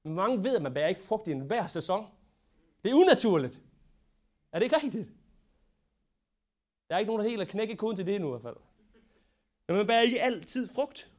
Mange 0.03 0.43
ved, 0.43 0.55
at 0.55 0.61
man 0.61 0.73
bærer 0.73 0.87
ikke 0.87 1.03
frugt 1.03 1.27
i 1.27 1.31
enhver 1.31 1.67
sæson. 1.67 2.07
Det 2.83 2.91
er 2.91 2.95
unaturligt. 2.95 3.61
Er 4.51 4.59
det 4.59 4.63
ikke 4.63 4.75
rigtigt? 4.83 5.09
Der 6.89 6.95
er 6.95 6.99
ikke 6.99 7.09
nogen, 7.11 7.23
der 7.23 7.29
helt 7.29 7.41
har 7.41 7.45
knækket 7.45 7.77
koden 7.77 7.95
til 7.95 8.05
det 8.05 8.21
nu 8.21 8.27
i 8.27 8.29
hvert 8.29 8.41
fald. 8.41 8.55
Men 9.67 9.77
man 9.77 9.87
bærer 9.87 10.01
ikke 10.01 10.21
altid 10.21 10.67
frugt. 10.67 11.11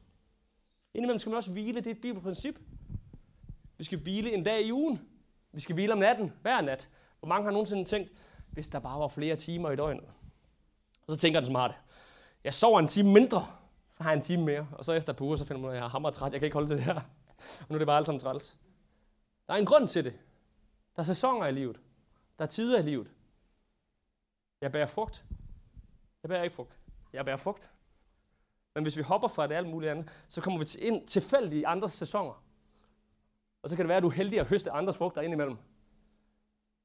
Indimellem 0.93 1.19
skal 1.19 1.29
man 1.29 1.37
også 1.37 1.51
hvile, 1.51 1.79
det 1.79 1.87
er 1.87 1.91
et 1.91 2.01
bibelprincip. 2.01 2.59
Vi 3.77 3.83
skal 3.83 3.99
hvile 3.99 4.33
en 4.33 4.43
dag 4.43 4.61
i 4.61 4.71
ugen. 4.71 5.01
Vi 5.51 5.59
skal 5.59 5.73
hvile 5.73 5.93
om 5.93 5.99
natten, 5.99 6.33
hver 6.41 6.61
nat. 6.61 6.89
Hvor 7.19 7.27
mange 7.27 7.43
har 7.43 7.51
nogensinde 7.51 7.85
tænkt, 7.85 8.11
hvis 8.51 8.69
der 8.69 8.79
bare 8.79 8.99
var 8.99 9.07
flere 9.07 9.35
timer 9.35 9.71
i 9.71 9.75
døgnet? 9.75 10.09
Og 11.07 11.13
så 11.13 11.17
tænker 11.17 11.39
den 11.39 11.49
smarte, 11.49 11.73
jeg 12.43 12.53
sover 12.53 12.79
en 12.79 12.87
time 12.87 13.13
mindre, 13.13 13.47
så 13.91 14.03
har 14.03 14.09
jeg 14.09 14.17
en 14.17 14.23
time 14.23 14.45
mere. 14.45 14.67
Og 14.71 14.85
så 14.85 14.93
efter 14.93 15.13
på 15.13 15.23
uger, 15.23 15.35
så 15.35 15.45
finder 15.45 15.61
man, 15.61 15.71
at 15.71 15.77
jeg 15.77 15.85
er 15.85 15.89
hammer 15.89 16.09
træt, 16.09 16.31
jeg 16.31 16.41
kan 16.41 16.45
ikke 16.45 16.53
holde 16.53 16.67
til 16.67 16.77
det 16.77 16.85
her. 16.85 16.95
Og 17.59 17.65
nu 17.69 17.75
er 17.75 17.77
det 17.77 17.87
bare 17.87 17.97
alt 17.97 18.05
sammen 18.05 18.19
træls. 18.19 18.57
Der 19.47 19.53
er 19.53 19.57
en 19.57 19.65
grund 19.65 19.87
til 19.87 20.05
det. 20.05 20.13
Der 20.95 21.01
er 21.01 21.05
sæsoner 21.05 21.47
i 21.47 21.51
livet. 21.51 21.79
Der 22.39 22.45
er 22.45 22.49
tider 22.49 22.79
i 22.79 22.81
livet. 22.81 23.11
Jeg 24.61 24.71
bærer 24.71 24.85
frugt. 24.85 25.25
Jeg 26.23 26.29
bærer 26.29 26.43
ikke 26.43 26.55
frugt. 26.55 26.79
Jeg 27.13 27.25
bærer 27.25 27.37
frugt. 27.37 27.71
Men 28.75 28.83
hvis 28.83 28.97
vi 28.97 29.01
hopper 29.01 29.27
fra 29.27 29.47
det 29.47 29.55
alt 29.55 29.69
muligt 29.69 29.91
andet, 29.91 30.09
så 30.27 30.41
kommer 30.41 30.59
vi 30.59 30.65
til 30.65 30.85
ind 30.85 31.07
tilfældigt 31.07 31.53
i 31.53 31.63
andre 31.63 31.89
sæsoner. 31.89 32.43
Og 33.61 33.69
så 33.69 33.75
kan 33.75 33.83
det 33.83 33.87
være, 33.87 33.97
at 33.97 34.03
du 34.03 34.07
er 34.07 34.13
heldig 34.13 34.39
at 34.39 34.49
høste 34.49 34.71
andres 34.71 34.97
frugter 34.97 35.21
indimellem. 35.21 35.57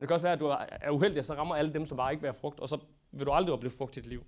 Det 0.00 0.08
kan 0.08 0.14
også 0.14 0.24
være, 0.24 0.32
at 0.32 0.40
du 0.40 0.46
er 0.46 0.90
uheldig, 0.90 1.18
og 1.18 1.24
så 1.24 1.34
rammer 1.34 1.54
alle 1.54 1.74
dem, 1.74 1.86
som 1.86 1.96
bare 1.96 2.12
ikke 2.12 2.20
bærer 2.20 2.32
frugt, 2.32 2.60
og 2.60 2.68
så 2.68 2.78
vil 3.12 3.26
du 3.26 3.32
aldrig 3.32 3.52
opleve 3.52 3.72
frugt 3.72 3.96
i 3.96 4.00
dit 4.00 4.08
liv. 4.08 4.24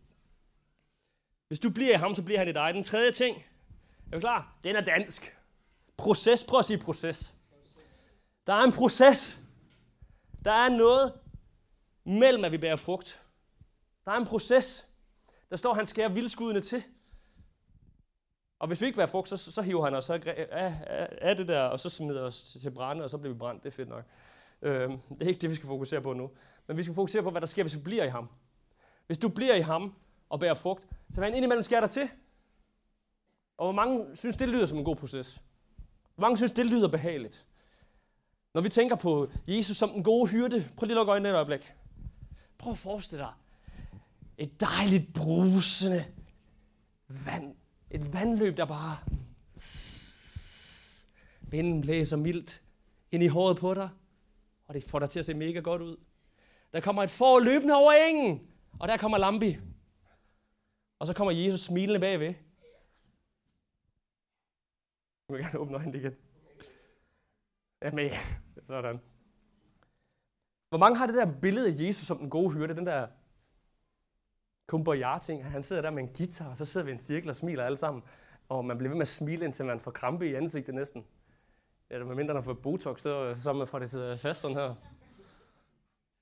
Hvis 1.48 1.58
du 1.58 1.70
bliver 1.70 1.94
i 1.94 1.98
ham, 1.98 2.14
så 2.14 2.22
bliver 2.22 2.38
han 2.38 2.48
i 2.48 2.52
dig. 2.52 2.74
Den 2.74 2.84
tredje 2.84 3.12
ting, 3.12 3.36
er 4.06 4.10
du 4.16 4.20
klar? 4.20 4.56
Den 4.64 4.76
er 4.76 4.80
dansk. 4.80 5.36
Proces. 5.96 6.44
Prøv 6.44 6.58
at 6.58 6.64
sige 6.64 6.78
proces. 6.78 7.34
Der 8.46 8.52
er 8.52 8.64
en 8.64 8.72
proces. 8.72 9.40
Der 10.44 10.52
er 10.52 10.68
noget 10.68 11.12
mellem, 12.04 12.44
at 12.44 12.52
vi 12.52 12.58
bærer 12.58 12.76
frugt. 12.76 13.22
Der 14.04 14.12
er 14.12 14.16
en 14.16 14.26
proces. 14.26 14.86
Der 15.50 15.56
står, 15.56 15.70
at 15.70 15.76
han 15.76 15.86
skærer 15.86 16.08
vildskuddene 16.08 16.60
til. 16.60 16.82
Og 18.58 18.66
hvis 18.66 18.80
vi 18.80 18.86
ikke 18.86 18.96
bærer 18.96 19.06
frugt, 19.06 19.28
så, 19.28 19.36
så 19.36 19.62
hiver 19.62 19.84
han 19.84 19.94
os 19.94 20.10
af, 20.10 20.20
af, 20.50 21.08
af 21.20 21.36
det 21.36 21.48
der, 21.48 21.62
og 21.62 21.80
så 21.80 21.88
smider 21.88 22.22
os 22.22 22.42
til, 22.42 22.60
til 22.60 22.70
brænde, 22.70 23.04
og 23.04 23.10
så 23.10 23.18
bliver 23.18 23.32
vi 23.34 23.38
brændt. 23.38 23.62
Det 23.62 23.68
er 23.68 23.74
fedt 23.74 23.88
nok. 23.88 24.04
Øh, 24.62 24.90
det 24.90 25.22
er 25.22 25.26
ikke 25.26 25.40
det, 25.40 25.50
vi 25.50 25.54
skal 25.54 25.66
fokusere 25.66 26.02
på 26.02 26.12
nu. 26.12 26.30
Men 26.66 26.76
vi 26.76 26.82
skal 26.82 26.94
fokusere 26.94 27.22
på, 27.22 27.30
hvad 27.30 27.40
der 27.40 27.46
sker, 27.46 27.62
hvis 27.62 27.76
vi 27.76 27.80
bliver 27.80 28.04
i 28.04 28.08
ham. 28.08 28.28
Hvis 29.06 29.18
du 29.18 29.28
bliver 29.28 29.54
i 29.54 29.60
ham 29.60 29.94
og 30.28 30.40
bærer 30.40 30.54
frugt, 30.54 30.88
så 31.10 31.20
vil 31.20 31.24
han 31.24 31.34
indimellem 31.34 31.62
skære 31.62 31.80
dig 31.80 31.90
til. 31.90 32.08
Og 33.56 33.66
hvor 33.66 33.72
mange 33.72 34.16
synes, 34.16 34.36
det 34.36 34.48
lyder 34.48 34.66
som 34.66 34.78
en 34.78 34.84
god 34.84 34.96
proces? 34.96 35.42
Hvor 36.14 36.22
mange 36.22 36.36
synes, 36.36 36.52
det 36.52 36.66
lyder 36.66 36.88
behageligt? 36.88 37.46
Når 38.54 38.60
vi 38.60 38.68
tænker 38.68 38.96
på 38.96 39.30
Jesus 39.46 39.76
som 39.76 39.90
den 39.90 40.04
gode 40.04 40.30
hyrde, 40.30 40.68
prøv 40.76 40.86
lige 40.86 40.94
at 40.94 40.96
lukke 40.96 41.10
øjnene 41.10 41.28
et 41.28 41.34
øjeblik. 41.34 41.74
Prøv 42.58 42.72
at 42.72 42.78
forestille 42.78 43.24
dig 43.24 43.32
et 44.38 44.60
dejligt 44.60 45.12
brusende 45.14 46.04
vand. 47.08 47.56
Et 47.90 48.12
vandløb, 48.12 48.56
der 48.56 48.64
bare 48.64 48.98
vinden 51.40 51.80
blæser 51.80 52.16
mildt 52.16 52.62
ind 53.12 53.22
i 53.22 53.26
håret 53.26 53.56
på 53.56 53.74
dig, 53.74 53.88
og 54.66 54.74
det 54.74 54.84
får 54.84 54.98
dig 54.98 55.10
til 55.10 55.18
at 55.18 55.26
se 55.26 55.34
mega 55.34 55.60
godt 55.60 55.82
ud. 55.82 55.96
Der 56.72 56.80
kommer 56.80 57.02
et 57.02 57.10
får 57.10 57.40
løbende 57.40 57.74
over 57.74 57.92
engen, 57.92 58.48
og 58.80 58.88
der 58.88 58.96
kommer 58.96 59.18
Lambi. 59.18 59.58
Og 60.98 61.06
så 61.06 61.14
kommer 61.14 61.32
Jesus 61.32 61.60
smilende 61.60 62.00
bagved. 62.00 62.34
Nu 65.28 65.34
vil 65.34 65.42
jeg 65.42 65.50
gerne 65.50 65.58
åbne 65.58 65.76
øjnene 65.76 65.98
igen. 65.98 66.14
Jamen, 67.82 68.10
sådan. 68.66 69.00
Hvor 70.68 70.78
mange 70.78 70.98
har 70.98 71.06
det 71.06 71.14
der 71.14 71.40
billede 71.40 71.68
af 71.68 71.86
Jesus 71.86 72.06
som 72.06 72.18
den 72.18 72.30
gode 72.30 72.50
hyrde, 72.50 72.74
den 72.74 72.86
der 72.86 73.08
kumbaya-ting. 74.66 75.44
Han 75.44 75.62
sidder 75.62 75.82
der 75.82 75.90
med 75.90 76.02
en 76.02 76.12
guitar, 76.16 76.50
og 76.50 76.56
så 76.56 76.64
sidder 76.64 76.84
vi 76.84 76.90
i 76.90 76.92
en 76.92 76.98
cirkel 76.98 77.30
og 77.30 77.36
smiler 77.36 77.64
alle 77.64 77.76
sammen. 77.76 78.02
Og 78.48 78.64
man 78.64 78.78
bliver 78.78 78.90
ved 78.90 78.96
med 78.96 79.02
at 79.02 79.08
smile, 79.08 79.44
indtil 79.44 79.64
man 79.64 79.80
får 79.80 79.90
krampe 79.90 80.28
i 80.28 80.34
ansigtet 80.34 80.74
næsten. 80.74 81.04
Eller 81.90 82.06
med 82.06 82.14
mindre 82.14 82.34
man 82.34 82.44
får 82.44 82.52
Botox, 82.52 83.00
så, 83.00 83.34
så 83.34 83.52
man 83.52 83.66
får 83.66 83.78
det 83.78 83.90
til 83.90 84.18
fast 84.18 84.40
sådan 84.40 84.56
her. 84.56 84.74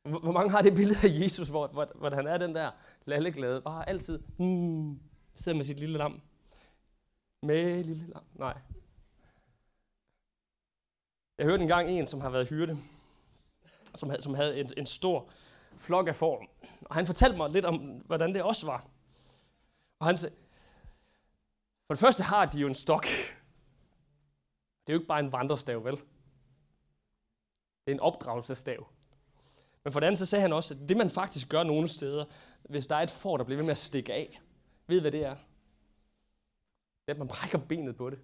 Hvor 0.02 0.32
mange 0.32 0.50
har 0.50 0.62
det 0.62 0.74
billede 0.74 0.98
af 1.02 1.20
Jesus, 1.20 1.48
hvor, 1.48 1.66
hvor, 1.66 1.92
hvor 1.94 2.10
han 2.10 2.26
er 2.26 2.38
den 2.38 2.54
der 2.54 2.70
lalleglade, 3.04 3.60
bare 3.60 3.88
altid 3.88 4.18
hmm, 4.36 5.00
sidder 5.34 5.56
med 5.56 5.64
sit 5.64 5.78
lille 5.78 5.98
lam. 5.98 6.20
Med 7.42 7.84
lille 7.84 8.06
lam. 8.06 8.24
Nej. 8.34 8.58
Jeg 11.38 11.46
hørte 11.46 11.62
engang 11.62 11.88
en, 11.88 12.06
som 12.06 12.20
har 12.20 12.30
været 12.30 12.48
hyrde, 12.48 12.78
som 13.94 14.08
havde, 14.08 14.22
som 14.22 14.34
havde 14.34 14.60
en, 14.60 14.70
en 14.76 14.86
stor 14.86 15.30
flok 15.76 16.08
af 16.08 16.16
får. 16.16 16.44
Og 16.82 16.94
han 16.94 17.06
fortalte 17.06 17.36
mig 17.36 17.50
lidt 17.50 17.64
om, 17.64 17.76
hvordan 18.06 18.34
det 18.34 18.42
også 18.42 18.66
var. 18.66 18.86
Og 19.98 20.06
han 20.06 20.16
sagde, 20.16 20.34
for 21.86 21.94
det 21.94 22.00
første 22.00 22.22
har 22.22 22.46
de 22.46 22.60
jo 22.60 22.66
en 22.66 22.74
stok. 22.74 23.04
Det 24.86 24.88
er 24.88 24.92
jo 24.92 24.98
ikke 24.98 25.08
bare 25.08 25.20
en 25.20 25.32
vandrestav, 25.32 25.84
vel? 25.84 25.96
Det 27.84 27.90
er 27.90 27.92
en 27.92 28.00
opdragelsestav. 28.00 28.88
Men 29.84 29.92
for 29.92 30.00
det 30.00 30.06
andet 30.06 30.18
så 30.18 30.26
sagde 30.26 30.42
han 30.42 30.52
også, 30.52 30.74
at 30.74 30.88
det 30.88 30.96
man 30.96 31.10
faktisk 31.10 31.48
gør 31.48 31.62
nogle 31.62 31.88
steder, 31.88 32.24
hvis 32.62 32.86
der 32.86 32.96
er 32.96 33.00
et 33.00 33.10
får, 33.10 33.36
der 33.36 33.44
bliver 33.44 33.56
ved 33.56 33.64
med 33.64 33.72
at 33.72 33.78
stikke 33.78 34.12
af, 34.12 34.40
ved 34.86 35.00
hvad 35.00 35.12
det 35.12 35.24
er? 35.24 35.36
Det 37.04 37.08
er, 37.08 37.12
at 37.12 37.18
man 37.18 37.28
brækker 37.28 37.58
benet 37.58 37.96
på 37.96 38.10
det. 38.10 38.18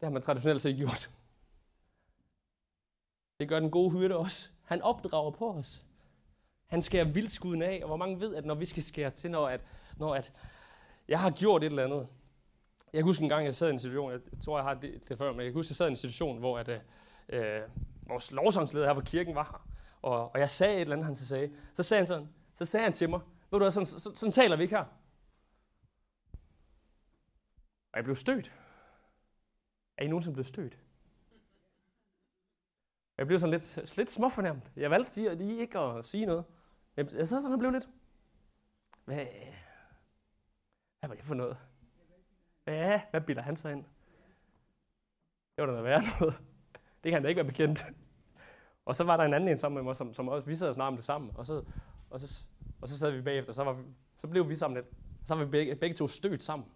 Det 0.00 0.06
har 0.06 0.10
man 0.10 0.22
traditionelt 0.22 0.62
set 0.62 0.76
gjort. 0.76 1.10
Det 3.40 3.48
gør 3.48 3.60
den 3.60 3.70
gode 3.70 3.90
hyrde 3.90 4.16
også. 4.16 4.48
Han 4.62 4.82
opdrager 4.82 5.30
på 5.30 5.52
os. 5.52 5.86
Han 6.66 6.82
skærer 6.82 7.04
vildskuden 7.04 7.62
af, 7.62 7.78
og 7.82 7.86
hvor 7.86 7.96
mange 7.96 8.20
ved, 8.20 8.34
at 8.34 8.44
når 8.44 8.54
vi 8.54 8.66
skal 8.66 8.82
skære 8.82 9.10
til, 9.10 9.30
når, 9.30 9.48
at, 9.48 9.60
når 9.96 10.14
at 10.14 10.32
jeg 11.08 11.20
har 11.20 11.30
gjort 11.30 11.62
et 11.64 11.66
eller 11.66 11.84
andet. 11.84 12.08
Jeg 12.92 12.98
kan 12.98 13.04
huske 13.04 13.22
en 13.22 13.28
gang, 13.28 13.44
jeg 13.44 13.54
sad 13.54 13.68
i 13.68 13.72
en 13.72 13.78
situation, 13.78 14.12
jeg 14.12 14.20
tror, 14.44 14.58
jeg 14.58 14.64
har 14.64 14.74
det, 14.74 15.08
det 15.08 15.18
før, 15.18 15.30
men 15.30 15.40
jeg 15.40 15.46
kan 15.46 15.54
huske, 15.54 15.70
jeg 15.70 15.76
sad 15.76 15.86
i 15.86 15.90
en 15.90 15.96
situation, 15.96 16.38
hvor 16.38 16.58
at, 16.58 16.68
øh, 16.68 16.80
øh 17.28 17.62
vores 18.06 18.32
lovsangsleder 18.32 18.86
her 18.86 18.94
på 18.94 19.00
kirken 19.00 19.34
var 19.34 19.44
her, 19.44 19.71
og, 20.02 20.32
og 20.34 20.40
jeg 20.40 20.50
sagde 20.50 20.74
et 20.74 20.80
eller 20.80 20.96
andet, 20.96 21.06
han 21.06 21.14
så 21.14 21.26
sagde. 21.26 21.56
Så 21.74 21.82
sagde 21.82 22.00
han 22.00 22.06
sådan, 22.06 22.28
så 22.54 22.64
sagde 22.64 22.84
han 22.84 22.92
til 22.92 23.10
mig, 23.10 23.20
ved 23.20 23.58
du 23.58 23.58
hvad, 23.58 23.70
sådan, 23.70 23.86
sådan, 23.86 24.16
sådan 24.16 24.32
taler 24.32 24.56
vi 24.56 24.62
ikke 24.62 24.76
her. 24.76 24.84
Og 27.92 27.96
jeg 27.96 28.04
blev 28.04 28.16
stødt. 28.16 28.52
Er 29.96 30.04
I 30.04 30.08
nogensinde 30.08 30.34
blevet 30.34 30.46
stødt? 30.46 30.78
Jeg 33.18 33.26
blev 33.26 33.40
sådan 33.40 33.50
lidt, 33.50 33.96
lidt 33.96 34.10
småfornærmet. 34.10 34.72
Jeg 34.76 34.90
valgte 34.90 35.34
lige 35.34 35.60
ikke 35.60 35.78
at 35.78 36.04
sige 36.04 36.26
noget. 36.26 36.44
Jeg, 36.96 37.10
sad 37.10 37.26
sådan 37.26 37.52
og 37.52 37.58
blev 37.58 37.70
lidt, 37.70 37.88
hvad, 39.04 39.26
hvad 40.98 41.08
var 41.08 41.14
det 41.14 41.24
for 41.24 41.34
noget? 41.34 41.58
Hvad, 42.64 43.00
hvad 43.10 43.20
bilder 43.20 43.42
han 43.42 43.56
sig 43.56 43.72
ind? 43.72 43.84
Det 45.56 45.62
var 45.62 45.66
da 45.66 45.72
noget 45.72 45.84
værre 45.84 46.02
noget. 46.20 46.38
Det 47.04 47.10
kan 47.10 47.12
han 47.12 47.22
da 47.22 47.28
ikke 47.28 47.38
være 47.38 47.52
bekendt. 47.52 47.84
Og 48.84 48.96
så 48.96 49.04
var 49.04 49.16
der 49.16 49.24
en 49.24 49.34
anden 49.34 49.48
en 49.48 49.56
sammen 49.56 49.74
med 49.74 49.82
mig, 49.82 49.96
som, 49.96 50.14
som 50.14 50.28
også, 50.28 50.46
vi 50.46 50.54
sad 50.54 50.68
og 50.68 50.74
snakkede 50.74 50.88
om 50.88 50.96
det 50.96 51.04
sammen, 51.04 51.30
og 51.34 51.46
så, 51.46 51.64
og 52.10 52.20
så, 52.20 52.44
og 52.80 52.88
så 52.88 52.98
sad 52.98 53.10
vi 53.10 53.22
bagefter, 53.22 53.52
så, 53.52 53.64
var 53.64 53.82
så 54.16 54.26
blev 54.26 54.48
vi 54.48 54.54
sammen 54.54 54.76
lidt. 54.76 54.86
Så 55.24 55.34
var 55.34 55.44
vi 55.44 55.50
begge, 55.50 55.74
begge 55.74 55.96
to 55.96 56.08
stødt 56.08 56.42
sammen. 56.42 56.68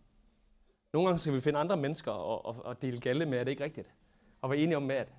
Nogle 0.93 1.09
gange 1.09 1.19
skal 1.19 1.33
vi 1.33 1.41
finde 1.41 1.59
andre 1.59 1.77
mennesker 1.77 2.13
og, 2.13 2.47
og, 2.47 2.65
og 2.65 2.83
dele 2.83 3.01
galle 3.01 3.27
med, 3.27 3.39
at 3.39 3.47
det 3.47 3.51
ikke 3.51 3.61
er 3.61 3.65
rigtigt. 3.65 3.95
Og 4.41 4.51
være 4.51 4.59
enige 4.59 4.77
om 4.77 4.83
med, 4.83 4.97
at 4.97 5.13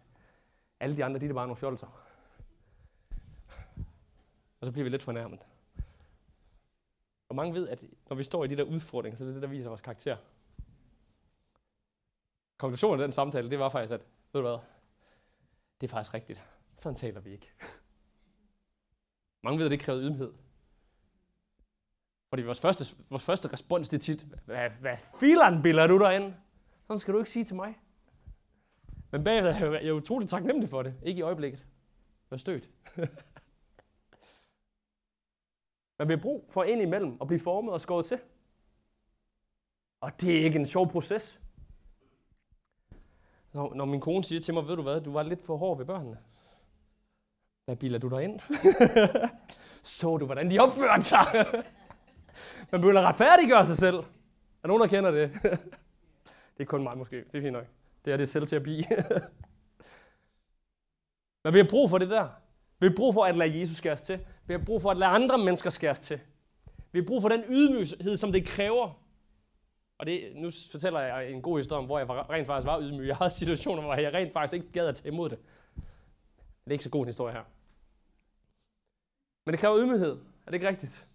alle 0.80 0.98
de 0.98 1.06
andre, 1.06 1.20
de 1.20 1.26
er 1.26 1.34
bare 1.34 1.48
nogle 1.48 1.58
fjolser. 1.58 1.88
Og 4.60 4.68
så 4.68 4.72
bliver 4.72 4.84
vi 4.84 4.90
lidt 4.90 5.04
fornærmet. 5.04 5.40
Og 7.30 7.36
mange 7.36 7.54
ved, 7.54 7.70
at 7.70 7.84
når 8.10 8.16
vi 8.16 8.24
står 8.24 8.44
i 8.44 8.48
de 8.48 8.58
der 8.58 8.64
udfordringer, 8.64 9.18
så 9.18 9.24
er 9.24 9.26
det 9.26 9.36
det, 9.36 9.42
der 9.42 9.50
viser 9.50 9.70
vores 9.70 9.82
karakter. 9.82 10.18
Konklusionen 12.58 13.00
af 13.00 13.08
den 13.08 13.12
samtale, 13.12 13.50
det 13.50 13.60
var 13.60 13.70
faktisk, 13.70 13.94
at, 13.94 14.02
ved 14.34 14.42
du 14.42 14.48
hvad, 14.48 14.60
det 15.82 15.88
er 15.88 15.92
faktisk 15.92 16.14
rigtigt. 16.14 16.57
Sådan 16.78 16.96
taler 16.96 17.20
vi 17.20 17.32
ikke. 17.32 17.52
Mange 19.44 19.58
ved, 19.58 19.66
at 19.66 19.72
det 19.72 19.80
kræver 19.80 20.02
ydmyghed. 20.02 20.34
Fordi 22.30 22.44
vores 22.44 22.60
første, 22.60 22.86
vores 23.10 23.26
første 23.26 23.54
respons, 23.54 23.90
det 23.90 23.98
er 23.98 24.02
tit, 24.02 24.26
hvad, 24.46 24.70
hvad 24.70 24.98
filan 25.20 25.62
biller 25.62 25.88
du 25.88 26.08
ind? 26.08 26.34
Sådan 26.88 27.00
skal 27.00 27.14
du 27.14 27.20
ikke 27.20 27.32
sige 27.32 27.44
til 27.44 27.56
mig. 27.56 27.80
Men 29.12 29.24
bagefter 29.24 29.54
er 29.54 29.82
jeg 29.82 29.94
utroligt 29.94 30.30
taknemmelig 30.30 30.70
for 30.70 30.84
det. 30.84 30.96
Ikke 31.04 31.20
i 31.20 31.22
øjeblikket. 31.22 31.60
Jeg 32.30 32.36
er 32.36 32.40
stødt. 32.40 32.70
Man 36.00 36.08
bliver 36.08 36.22
brug 36.22 36.46
for 36.50 36.64
ind 36.64 36.82
imellem 36.82 37.18
at 37.22 37.28
blive 37.28 37.40
formet 37.40 37.74
og 37.74 37.82
skåret 37.82 38.06
til. 38.06 38.20
Og 40.02 40.22
det 40.22 40.38
er 40.38 40.46
ikke 40.46 40.60
en 40.60 40.66
sjov 40.66 40.92
proces. 40.92 41.40
Når, 43.54 43.74
når 43.74 43.86
min 43.86 44.02
kone 44.02 44.24
siger 44.24 44.40
til 44.40 44.54
mig, 44.54 44.68
ved 44.68 44.76
du 44.76 44.82
hvad, 44.82 45.02
du 45.02 45.12
var 45.12 45.24
lidt 45.24 45.42
for 45.42 45.58
hård 45.58 45.78
ved 45.78 45.86
børnene. 45.86 46.18
Hvad 47.68 47.76
biler 47.76 48.00
du 48.00 48.10
dig 48.10 48.24
ind? 48.24 48.40
Så 49.84 50.18
du, 50.18 50.26
hvordan 50.26 50.52
de 50.52 50.60
opførte 50.60 51.02
sig? 51.02 51.46
Man 52.72 52.82
burde 52.82 53.02
retfærdiggøre 53.02 53.66
sig 53.66 53.78
selv. 53.78 53.96
Er 54.64 54.68
nogen, 54.68 54.82
der 54.82 54.88
kender 54.88 55.12
det? 55.12 55.32
det 56.58 56.64
er 56.64 56.66
kun 56.66 56.84
mig 56.84 56.98
måske. 56.98 57.16
Det 57.16 57.38
er 57.38 57.42
fint 57.42 57.54
nok. 57.54 57.66
Det 58.06 58.14
er 58.14 58.18
det 58.18 58.30
selvterapi. 58.30 58.84
Men 61.44 61.54
vi 61.54 61.60
har 61.60 61.68
brug 61.70 61.90
for 61.90 61.98
det 61.98 62.10
der. 62.10 62.28
Vi 62.80 62.88
har 62.88 62.94
brug 62.96 63.14
for 63.14 63.26
at 63.26 63.38
lade 63.38 63.60
Jesus 63.60 63.78
skæres 63.78 64.02
til. 64.02 64.20
Vi 64.46 64.54
har 64.54 64.62
brug 64.66 64.82
for 64.82 64.92
at 64.92 64.98
lade 64.98 65.12
andre 65.12 65.38
mennesker 65.38 65.70
skæres 65.70 66.00
til. 66.00 66.20
Vi 66.92 67.00
har 67.00 67.06
brug 67.06 67.22
for 67.22 67.30
den 67.30 67.44
ydmyghed, 67.50 68.18
som 68.18 68.32
det 68.32 68.46
kræver. 68.46 69.02
Og 69.98 70.06
det, 70.06 70.32
nu 70.36 70.52
fortæller 70.72 71.00
jeg 71.00 71.32
en 71.32 71.42
god 71.42 71.58
historie 71.58 71.80
om, 71.80 71.86
hvor 71.86 72.00
jeg 72.00 72.10
rent 72.10 72.48
faktisk 72.48 72.68
var 72.68 72.82
ydmyg. 72.82 73.08
Jeg 73.08 73.16
havde 73.16 73.32
situationer, 73.32 73.82
hvor 73.82 73.96
jeg 73.96 74.14
rent 74.14 74.34
faktisk 74.34 74.54
ikke 74.54 74.72
gad 74.72 74.88
at 74.88 74.96
tage 74.96 75.14
imod 75.14 75.30
det. 75.30 75.38
Det 76.64 76.68
er 76.68 76.72
ikke 76.72 76.84
så 76.84 76.90
god 76.90 77.02
en 77.02 77.08
historie 77.08 77.34
her. 77.34 77.44
Men 79.48 79.52
det 79.52 79.60
kræver 79.60 79.80
ydmyghed. 79.80 80.12
Er 80.12 80.46
det 80.46 80.54
ikke 80.54 80.68
rigtigt? 80.68 81.08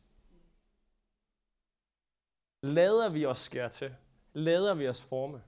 Lader 2.62 3.08
vi 3.08 3.26
os 3.26 3.38
skære 3.38 3.68
til? 3.68 3.94
Lader 4.32 4.74
vi 4.74 4.88
os 4.88 5.02
forme? 5.02 5.42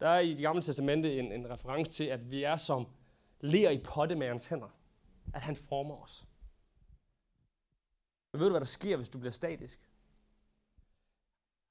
Der 0.00 0.08
er 0.08 0.18
i 0.18 0.30
det 0.30 0.42
gamle 0.42 0.62
testamente 0.62 1.18
en, 1.18 1.32
en 1.32 1.50
reference 1.50 1.92
til, 1.92 2.04
at 2.04 2.30
vi 2.30 2.42
er 2.42 2.56
som 2.56 2.86
ler 3.40 3.70
i 3.70 3.82
pottemærens 3.84 4.46
hænder. 4.46 4.68
At 5.34 5.40
han 5.40 5.56
former 5.56 6.02
os. 6.02 6.26
Men 8.32 8.40
ved 8.40 8.46
du, 8.46 8.52
hvad 8.52 8.60
der 8.60 8.66
sker, 8.66 8.96
hvis 8.96 9.08
du 9.08 9.18
bliver 9.18 9.32
statisk? 9.32 9.90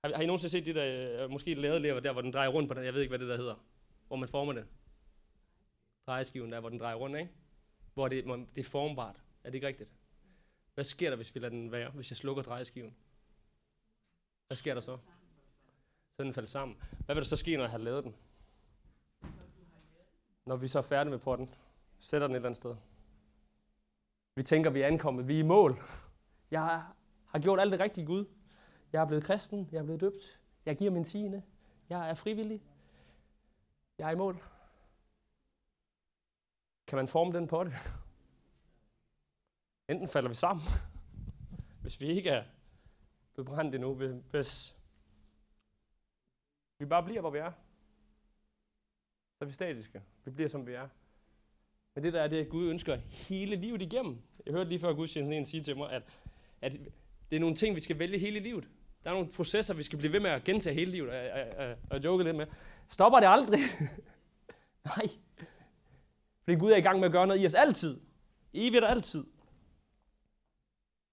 Har, 0.03 0.15
har 0.15 0.21
I 0.21 0.25
nogensinde 0.25 0.51
set 0.51 0.65
det 0.65 0.75
der, 0.75 1.23
øh, 1.23 1.29
måske 1.29 1.53
lavet 1.53 2.03
der, 2.03 2.11
hvor 2.11 2.21
den 2.21 2.33
drejer 2.33 2.49
rundt 2.49 2.69
på 2.69 2.73
den, 2.73 2.85
jeg 2.85 2.93
ved 2.93 3.01
ikke, 3.01 3.11
hvad 3.11 3.19
det 3.19 3.27
der 3.27 3.37
hedder, 3.37 3.55
hvor 4.07 4.15
man 4.15 4.29
former 4.29 4.53
det? 4.53 4.65
Drejeskiven 6.07 6.51
der, 6.51 6.59
hvor 6.59 6.69
den 6.69 6.79
drejer 6.79 6.95
rundt, 6.95 7.17
ikke? 7.17 7.31
Hvor 7.97 8.07
det, 8.07 8.25
det 8.55 8.59
er 8.65 8.69
formbart. 8.69 9.21
Er 9.43 9.49
det 9.49 9.55
ikke 9.55 9.67
rigtigt? 9.67 9.93
Hvad 10.73 10.83
sker 10.83 11.09
der, 11.09 11.17
hvis 11.17 11.35
vi 11.35 11.39
lader 11.39 11.49
den 11.49 11.71
være, 11.71 11.89
hvis 11.89 12.11
jeg 12.11 12.17
slukker 12.17 12.43
drejeskiven? 12.43 12.95
Hvad 14.47 14.57
sker 14.57 14.73
der 14.73 14.81
så? 14.81 14.97
Så 16.15 16.23
den 16.23 16.33
falder 16.33 16.47
sammen. 16.47 16.77
Hvad 17.05 17.15
vil 17.15 17.21
der 17.21 17.27
så 17.27 17.35
ske, 17.35 17.55
når 17.55 17.63
jeg 17.63 17.71
har 17.71 17.77
lavet 17.77 18.03
den? 18.03 18.15
Når 20.45 20.55
vi 20.55 20.67
så 20.67 20.77
er 20.77 20.83
færdige 20.83 21.11
med 21.11 21.19
potten, 21.19 21.55
sætter 21.99 22.27
den 22.27 22.35
et 22.35 22.37
eller 22.37 22.49
andet 22.49 22.57
sted. 22.57 22.75
Vi 24.35 24.43
tænker, 24.43 24.69
vi 24.69 24.81
er 24.81 24.87
ankommet, 24.87 25.27
vi 25.27 25.35
er 25.35 25.39
i 25.39 25.47
mål. 25.47 25.81
Jeg 26.51 26.83
har 27.25 27.39
gjort 27.39 27.59
alt 27.59 27.71
det 27.71 27.79
rigtige 27.79 28.05
Gud. 28.05 28.25
Jeg 28.93 29.01
er 29.01 29.05
blevet 29.05 29.23
kristen, 29.23 29.69
jeg 29.71 29.79
er 29.79 29.83
blevet 29.83 30.01
døbt, 30.01 30.39
jeg 30.65 30.77
giver 30.77 30.91
min 30.91 31.03
tiende, 31.03 31.43
jeg 31.89 32.09
er 32.09 32.13
frivillig, 32.13 32.63
jeg 33.97 34.07
er 34.07 34.11
i 34.11 34.15
mål. 34.15 34.43
Kan 36.87 36.95
man 36.95 37.07
forme 37.07 37.33
den 37.33 37.47
på 37.47 37.63
det? 37.63 37.73
Enten 39.89 40.07
falder 40.07 40.29
vi 40.29 40.35
sammen, 40.35 40.65
hvis 41.81 42.01
vi 42.01 42.05
ikke 42.05 42.29
er 42.29 42.43
bebrændt 43.35 43.75
endnu, 43.75 43.93
hvis 44.31 44.75
vi 46.79 46.85
bare 46.85 47.03
bliver, 47.03 47.21
hvor 47.21 47.29
vi 47.29 47.37
er. 47.37 47.51
Så 49.37 49.37
er 49.41 49.45
vi 49.45 49.51
statiske. 49.51 50.01
Vi 50.25 50.31
bliver, 50.31 50.49
som 50.49 50.67
vi 50.67 50.73
er. 50.73 50.87
Men 51.95 52.03
det 52.03 52.13
der 52.13 52.21
er 52.21 52.27
det, 52.27 52.37
at 52.37 52.49
Gud 52.49 52.69
ønsker 52.69 52.95
hele 52.95 53.55
livet 53.55 53.81
igennem. 53.81 54.21
Jeg 54.45 54.53
hørte 54.53 54.69
lige 54.69 54.79
før 54.79 54.93
Gud 54.93 55.07
sige 55.07 55.63
til 55.63 55.77
mig, 55.77 55.91
at, 55.91 56.03
at 56.61 56.71
det 57.29 57.35
er 57.35 57.39
nogle 57.39 57.55
ting, 57.55 57.75
vi 57.75 57.79
skal 57.79 57.99
vælge 57.99 58.17
hele 58.19 58.39
livet. 58.39 58.67
Der 59.03 59.09
er 59.09 59.13
nogle 59.13 59.31
processer, 59.31 59.73
vi 59.73 59.83
skal 59.83 59.97
blive 59.97 60.13
ved 60.13 60.19
med 60.19 60.31
at 60.31 60.43
gentage 60.43 60.73
hele 60.73 60.91
livet. 60.91 61.09
Og 61.09 61.29
og, 61.41 61.67
og, 61.67 61.75
og 61.89 62.03
joke 62.03 62.23
lidt 62.23 62.35
med. 62.35 62.45
Stopper 62.89 63.19
det 63.19 63.27
aldrig? 63.27 63.59
Nej. 64.85 65.07
Fordi 66.47 66.59
Gud 66.59 66.71
er 66.71 66.77
i 66.77 66.81
gang 66.81 66.99
med 66.99 67.07
at 67.07 67.11
gøre 67.11 67.27
noget 67.27 67.43
i 67.43 67.45
os 67.45 67.53
altid. 67.53 67.99
Evigt 68.53 68.83
og 68.83 68.89
altid. 68.89 69.25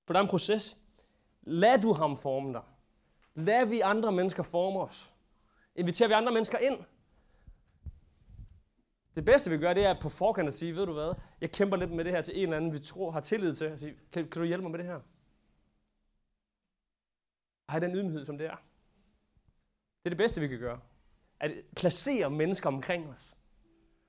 For 0.07 0.12
der 0.14 0.20
er 0.20 0.23
en 0.23 0.31
proces. 0.31 0.77
Lad 1.42 1.79
du 1.79 1.92
ham 1.92 2.16
forme 2.16 2.53
dig. 2.53 2.62
Lad 3.35 3.66
vi 3.66 3.81
andre 3.81 4.12
mennesker 4.12 4.42
forme 4.42 4.81
os. 4.81 5.14
Inviterer 5.77 6.09
vi 6.09 6.14
andre 6.14 6.33
mennesker 6.33 6.59
ind. 6.59 6.79
Det 9.16 9.25
bedste 9.25 9.51
vi 9.51 9.59
gør, 9.59 9.75
det 9.75 9.85
er 9.85 10.01
på 10.01 10.09
forkant 10.09 10.49
at 10.49 10.55
sige, 10.55 10.77
ved 10.77 10.87
du 10.87 10.92
hvad, 10.92 11.14
jeg 11.40 11.51
kæmper 11.53 11.77
lidt 11.77 11.90
med 11.90 12.05
det 12.05 12.12
her 12.12 12.23
til 12.23 12.37
en 12.37 12.42
eller 12.42 12.57
anden, 12.57 12.73
vi 12.73 12.79
tror 12.79 13.11
har 13.11 13.20
tillid 13.20 13.55
til. 13.55 13.64
At 13.64 13.81
sige, 13.81 13.94
kan, 14.12 14.29
kan 14.31 14.42
du 14.42 14.47
hjælpe 14.47 14.62
mig 14.62 14.70
med 14.70 14.79
det 14.79 14.87
her? 14.87 15.01
Har 17.68 17.79
den 17.79 17.94
ydmyghed, 17.94 18.25
som 18.25 18.38
det 18.38 18.47
er. 18.47 18.57
Det 19.99 20.05
er 20.05 20.11
det 20.11 20.18
bedste, 20.18 20.40
vi 20.40 20.49
kan 20.49 20.59
gøre. 20.59 20.81
At 21.40 21.53
placere 21.77 22.31
mennesker 22.31 22.68
omkring 22.68 23.09
os, 23.09 23.37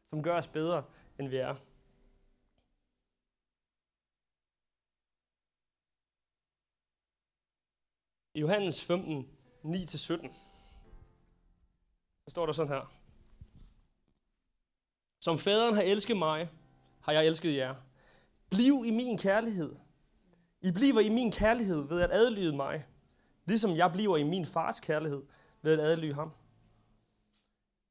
som 0.10 0.24
gør 0.24 0.38
os 0.38 0.48
bedre, 0.48 0.84
end 1.20 1.28
vi 1.28 1.38
er. 1.38 1.56
I 8.34 8.40
Johannes 8.40 8.84
15, 8.84 9.30
9-17, 9.64 9.96
så 12.24 12.30
står 12.30 12.46
der 12.46 12.54
sådan 12.54 12.74
her. 12.74 12.94
Som 15.20 15.40
faderen 15.40 15.76
har 15.76 15.82
elsket 15.82 16.18
mig, 16.18 16.50
har 17.02 17.12
jeg 17.12 17.26
elsket 17.26 17.56
jer. 17.56 17.76
Bliv 18.50 18.84
i 18.86 18.92
min 18.92 19.18
kærlighed. 19.18 19.76
I 20.62 20.72
bliver 20.72 21.00
i 21.00 21.10
min 21.10 21.32
kærlighed 21.32 21.88
ved 21.88 22.02
at 22.02 22.12
adlyde 22.12 22.56
mig, 22.56 22.86
ligesom 23.46 23.76
jeg 23.76 23.92
bliver 23.92 24.18
i 24.18 24.24
min 24.24 24.46
fars 24.46 24.80
kærlighed 24.80 25.24
ved 25.62 25.74
at 25.74 25.80
adlyde 25.80 26.14
ham. 26.14 26.32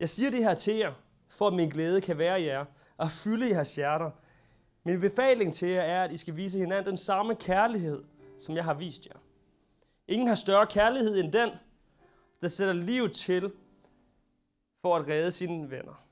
Jeg 0.01 0.09
siger 0.09 0.31
det 0.31 0.45
her 0.45 0.55
til 0.55 0.75
jer, 0.75 0.95
for 1.29 1.47
at 1.47 1.55
min 1.55 1.69
glæde 1.69 2.01
kan 2.01 2.19
være 2.19 2.43
jer 2.43 2.65
og 2.97 3.11
fylde 3.11 3.49
jeres 3.49 3.75
hjerter. 3.75 4.11
Min 4.85 5.01
befaling 5.01 5.55
til 5.55 5.69
jer 5.69 5.83
er, 5.83 6.05
at 6.05 6.13
I 6.13 6.17
skal 6.17 6.37
vise 6.37 6.59
hinanden 6.59 6.87
den 6.87 6.99
samme 6.99 7.35
kærlighed, 7.35 8.05
som 8.39 8.57
jeg 8.57 8.65
har 8.65 8.75
vist 8.75 9.07
jer. 9.07 9.21
Ingen 10.09 10.29
har 10.29 10.35
større 10.35 10.67
kærlighed 10.67 11.21
end 11.21 11.33
den, 11.33 11.51
der 12.43 12.49
sætter 12.49 12.75
liv 12.75 13.11
til 13.11 13.53
for 14.83 14.97
at 14.97 15.09
redde 15.09 15.33
sine 15.33 15.71
venner. 15.71 16.05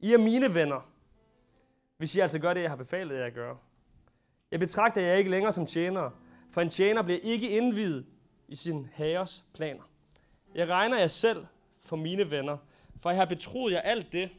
I 0.00 0.12
er 0.12 0.18
mine 0.18 0.54
venner, 0.54 0.90
hvis 1.96 2.14
I 2.14 2.20
altså 2.20 2.38
gør 2.38 2.54
det, 2.54 2.62
jeg 2.62 2.70
har 2.70 2.76
befalet 2.76 3.18
jer 3.18 3.24
at 3.24 3.34
gøre. 3.34 3.58
Jeg 4.50 4.60
betragter 4.60 5.00
jer 5.00 5.14
ikke 5.14 5.30
længere 5.30 5.52
som 5.52 5.66
tjenere, 5.66 6.10
for 6.50 6.60
en 6.60 6.70
tjener 6.70 7.02
bliver 7.02 7.20
ikke 7.22 7.48
indvidet 7.48 8.06
i 8.48 8.54
sin 8.54 8.88
herres 8.92 9.44
planer. 9.54 9.82
Jeg 10.54 10.68
regner 10.68 10.98
jer 10.98 11.06
selv 11.06 11.46
for 11.86 11.96
mine 11.96 12.30
venner, 12.30 12.58
for 13.00 13.10
jeg 13.10 13.18
har 13.18 13.24
betroet 13.24 13.72
jer 13.72 13.80
alt 13.80 14.12
det, 14.12 14.30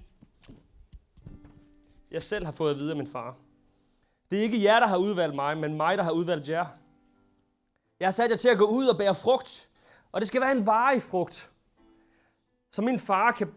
jeg 2.15 2.23
selv 2.23 2.45
har 2.45 2.51
fået 2.51 2.71
at 2.71 2.77
vide 2.77 2.91
af 2.91 2.97
min 2.97 3.07
far. 3.07 3.35
Det 4.29 4.39
er 4.39 4.43
ikke 4.43 4.63
jer, 4.63 4.79
der 4.79 4.87
har 4.87 4.97
udvalgt 4.97 5.35
mig, 5.35 5.57
men 5.57 5.77
mig, 5.77 5.97
der 5.97 6.03
har 6.03 6.11
udvalgt 6.11 6.49
jer. 6.49 6.67
Jeg 7.99 8.05
har 8.05 8.11
sat 8.11 8.29
jer 8.29 8.37
til 8.37 8.49
at 8.49 8.57
gå 8.57 8.65
ud 8.65 8.87
og 8.87 8.97
bære 8.97 9.15
frugt, 9.15 9.71
og 10.11 10.21
det 10.21 10.27
skal 10.27 10.41
være 10.41 10.51
en 10.51 10.67
varig 10.67 11.01
frugt, 11.01 11.51
så 12.71 12.81
min 12.81 12.99
far 12.99 13.31
kan, 13.31 13.53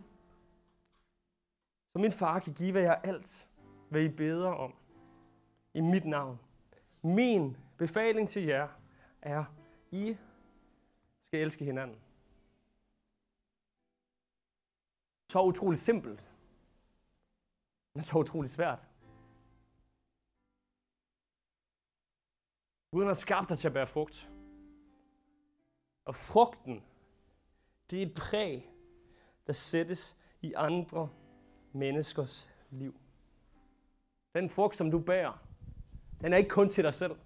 så 1.93 1.99
min 1.99 2.13
far 2.13 2.39
kan 2.39 2.53
give 2.53 2.79
jer 2.79 2.95
alt, 2.95 3.49
hvad 3.91 4.03
I 4.03 4.09
beder 4.09 4.49
om 4.49 4.75
i 5.75 5.81
mit 5.81 6.05
navn. 6.05 6.41
Min 7.03 7.57
befaling 7.77 8.29
til 8.29 8.45
jer 8.45 8.69
er, 9.23 9.45
I 9.91 10.17
skal 11.27 11.41
elske 11.41 11.65
hinanden. 11.65 11.97
Så 15.29 15.43
utroligt 15.43 15.83
simpelt, 15.83 16.28
men 17.99 18.05
så 18.05 18.19
utroligt 18.19 18.53
svært. 18.53 18.79
Gud 22.91 23.05
har 23.05 23.13
skabt 23.13 23.49
dig 23.49 23.59
til 23.59 23.69
at 23.69 23.73
bære 23.73 23.87
frugt. 23.87 24.31
Og 26.05 26.15
frugten, 26.15 26.85
det 27.91 28.03
er 28.03 28.07
et 28.07 28.15
præg, 28.15 28.71
der 29.47 29.53
sættes 29.53 30.17
i 30.43 30.53
andre 30.53 31.11
menneskers 31.73 32.51
liv. 32.71 33.01
Den 34.35 34.51
frugt, 34.51 34.77
som 34.77 34.91
du 34.91 34.99
bærer, 34.99 35.45
den 36.21 36.33
er 36.33 36.37
ikke 36.37 36.51
kun 36.51 36.69
til 36.69 36.85
dig 36.85 36.95
selv. 36.95 37.17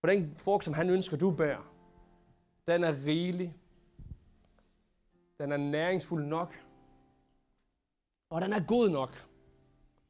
For 0.00 0.06
den 0.08 0.36
frugt, 0.36 0.64
som 0.64 0.74
han 0.74 0.90
ønsker, 0.90 1.16
du 1.16 1.30
bærer, 1.30 1.74
den 2.66 2.84
er 2.84 2.92
rigelig. 3.06 3.56
Den 5.38 5.52
er 5.52 5.56
næringsfuld 5.56 6.24
nok. 6.24 6.71
Og 8.32 8.40
den 8.40 8.52
er 8.52 8.66
god 8.66 8.88
nok 8.88 9.28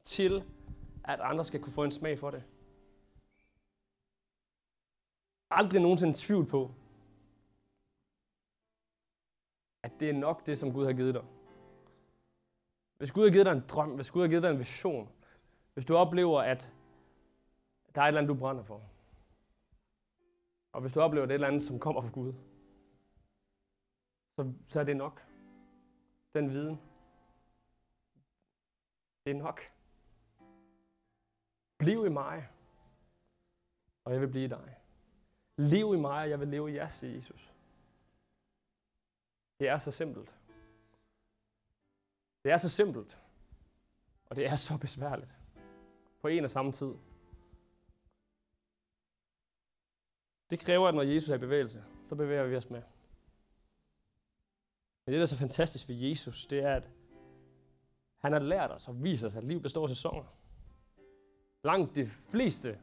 til, 0.03 0.43
at 1.03 1.19
andre 1.19 1.45
skal 1.45 1.61
kunne 1.61 1.73
få 1.73 1.83
en 1.83 1.91
smag 1.91 2.19
for 2.19 2.31
det. 2.31 2.43
Aldrig 5.49 5.81
nogensinde 5.81 6.13
tvivl 6.17 6.45
på, 6.45 6.71
at 9.83 9.91
det 9.99 10.09
er 10.09 10.13
nok 10.13 10.47
det, 10.47 10.57
som 10.57 10.73
Gud 10.73 10.85
har 10.85 10.93
givet 10.93 11.13
dig. 11.13 11.23
Hvis 12.97 13.11
Gud 13.11 13.23
har 13.23 13.31
givet 13.31 13.45
dig 13.45 13.51
en 13.51 13.65
drøm, 13.67 13.95
hvis 13.95 14.11
Gud 14.11 14.21
har 14.21 14.29
givet 14.29 14.43
dig 14.43 14.51
en 14.51 14.59
vision, 14.59 15.09
hvis 15.73 15.85
du 15.85 15.95
oplever, 15.95 16.41
at 16.41 16.71
der 17.95 18.01
er 18.01 18.05
et 18.05 18.07
eller 18.07 18.21
andet, 18.21 18.35
du 18.35 18.39
brænder 18.39 18.63
for, 18.63 18.81
og 20.71 20.81
hvis 20.81 20.93
du 20.93 21.01
oplever, 21.01 21.23
at 21.23 21.29
det 21.29 21.33
er 21.33 21.35
et 21.35 21.43
eller 21.43 21.47
andet, 21.47 21.63
som 21.63 21.79
kommer 21.79 22.01
fra 22.01 22.09
Gud, 22.09 22.33
så, 24.35 24.53
så 24.65 24.79
er 24.79 24.83
det 24.83 24.97
nok. 24.97 25.25
Den 26.33 26.49
viden. 26.49 26.92
Det 29.25 29.31
er 29.31 29.35
nok. 29.35 29.61
Bliv 31.77 32.05
i 32.05 32.09
mig, 32.09 32.49
og 34.03 34.13
jeg 34.13 34.21
vil 34.21 34.27
blive 34.27 34.45
i 34.45 34.47
dig. 34.47 34.77
Lev 35.57 35.93
i 35.93 35.97
mig, 35.97 36.23
og 36.23 36.29
jeg 36.29 36.39
vil 36.39 36.47
leve 36.47 36.71
i 36.71 36.75
jer, 36.75 36.87
siger 36.87 37.13
Jesus. 37.13 37.53
Det 39.59 39.67
er 39.67 39.77
så 39.77 39.91
simpelt. 39.91 40.35
Det 42.43 42.51
er 42.51 42.57
så 42.57 42.69
simpelt, 42.69 43.21
og 44.25 44.35
det 44.35 44.45
er 44.45 44.55
så 44.55 44.77
besværligt 44.77 45.35
på 46.21 46.27
en 46.27 46.43
og 46.43 46.51
samme 46.51 46.71
tid. 46.71 46.93
Det 50.49 50.59
kræver, 50.59 50.87
at 50.87 50.95
når 50.95 51.01
Jesus 51.01 51.29
er 51.29 51.35
i 51.35 51.37
bevægelse, 51.37 51.83
så 52.05 52.15
bevæger 52.15 52.43
vi 52.43 52.55
os 52.55 52.69
med. 52.69 52.81
Men 55.05 55.13
det, 55.13 55.17
der 55.17 55.21
er 55.21 55.25
så 55.25 55.37
fantastisk 55.37 55.87
ved 55.87 55.95
Jesus, 55.95 56.45
det 56.45 56.63
er, 56.63 56.75
at 56.75 56.89
han 58.23 58.33
har 58.33 58.39
lært 58.39 58.71
os 58.71 58.87
og 58.87 59.03
vist 59.03 59.23
os, 59.23 59.35
at 59.35 59.43
liv 59.43 59.61
består 59.61 59.83
af 59.83 59.89
sæsoner. 59.89 60.23
Langt 61.63 61.95
de 61.95 62.05
fleste 62.05 62.77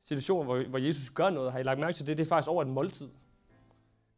situationer, 0.00 0.44
hvor, 0.44 0.68
hvor 0.68 0.78
Jesus 0.78 1.10
gør 1.10 1.30
noget, 1.30 1.52
har 1.52 1.58
I 1.58 1.62
lagt 1.62 1.80
mærke 1.80 1.94
til 1.94 2.06
det, 2.06 2.18
det 2.18 2.24
er 2.24 2.28
faktisk 2.28 2.48
over 2.48 2.62
et 2.62 2.68
måltid. 2.68 3.08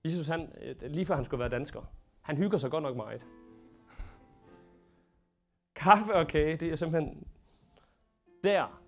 Jesus, 0.04 0.26
han, 0.26 0.52
øh, 0.62 0.76
lige 0.90 1.06
før 1.06 1.14
han 1.14 1.24
skulle 1.24 1.40
være 1.40 1.48
dansker, 1.48 1.82
han 2.20 2.36
hygger 2.36 2.58
sig 2.58 2.70
godt 2.70 2.82
nok 2.82 2.96
meget. 2.96 3.26
Kaffe 5.74 6.14
og 6.14 6.26
kage, 6.26 6.56
det 6.56 6.72
er 6.72 6.76
simpelthen 6.76 7.26
der, 8.44 8.82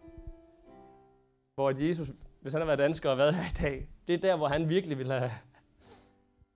hvor 1.54 1.84
Jesus, 1.86 2.12
hvis 2.40 2.52
han 2.52 2.60
har 2.60 2.66
været 2.66 2.78
dansker 2.78 3.10
og 3.10 3.18
været 3.18 3.34
her 3.34 3.44
i 3.44 3.54
dag, 3.62 3.88
det 4.06 4.14
er 4.14 4.18
der, 4.18 4.36
hvor 4.36 4.48
han 4.48 4.68
virkelig 4.68 4.98
ville 4.98 5.18
have, 5.18 5.32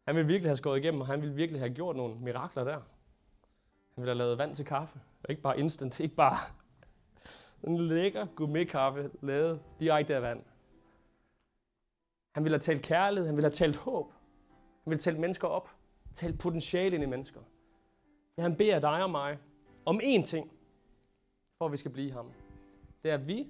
han 0.06 0.16
ville 0.16 0.26
virkelig 0.26 0.48
have 0.48 0.56
skåret 0.56 0.78
igennem, 0.78 1.00
og 1.00 1.06
han 1.06 1.20
ville 1.20 1.34
virkelig 1.34 1.60
have 1.60 1.74
gjort 1.74 1.96
nogle 1.96 2.16
mirakler 2.20 2.64
der. 2.64 2.80
Han 3.98 4.02
vil 4.02 4.08
have 4.08 4.18
lavet 4.18 4.38
vand 4.38 4.56
til 4.56 4.64
kaffe, 4.64 5.00
ikke 5.28 5.42
bare 5.42 5.58
instant, 5.58 6.00
ikke 6.00 6.14
bare 6.14 6.36
en 7.66 7.78
lækker 7.78 8.26
gourmetkaffe 8.26 9.10
lavet 9.22 9.62
direkte 9.80 10.14
af 10.14 10.22
vand. 10.22 10.42
Han 12.34 12.44
vil 12.44 12.52
have 12.52 12.60
talt 12.60 12.82
kærlighed, 12.82 13.26
han 13.26 13.36
vil 13.36 13.44
have 13.44 13.52
talt 13.52 13.76
håb, 13.76 14.12
han 14.84 14.90
vil 14.90 14.98
talt 14.98 15.18
mennesker 15.18 15.48
op, 15.48 15.70
talt 16.14 16.38
potentiale 16.38 16.94
ind 16.94 17.04
i 17.04 17.06
mennesker. 17.06 17.40
Men 18.36 18.42
han 18.42 18.56
beder 18.56 18.78
dig 18.78 19.02
og 19.02 19.10
mig 19.10 19.38
om 19.86 20.00
én 20.02 20.24
ting, 20.24 20.52
for 21.58 21.66
at 21.66 21.72
vi 21.72 21.76
skal 21.76 21.90
blive 21.90 22.12
ham. 22.12 22.32
Det 23.02 23.10
er, 23.10 23.14
at 23.14 23.26
vi, 23.26 23.46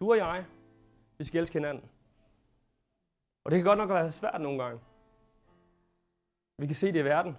du 0.00 0.10
og 0.10 0.16
jeg, 0.16 0.44
vi 1.18 1.24
skal 1.24 1.40
elske 1.40 1.58
hinanden. 1.58 1.84
Og 3.44 3.50
det 3.50 3.58
kan 3.58 3.64
godt 3.64 3.78
nok 3.78 3.90
være 3.90 4.12
svært 4.12 4.40
nogle 4.40 4.62
gange. 4.62 4.80
Vi 6.58 6.66
kan 6.66 6.76
se 6.76 6.86
det 6.92 7.00
i 7.00 7.04
verden. 7.04 7.32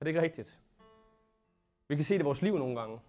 Er 0.00 0.04
det 0.04 0.06
ikke 0.06 0.22
rigtigt? 0.22 0.63
Vi 1.88 1.96
kan 1.96 2.04
se 2.04 2.14
det 2.14 2.20
i 2.20 2.24
vores 2.24 2.42
liv 2.42 2.58
nogle 2.58 2.80
gange. 2.80 3.00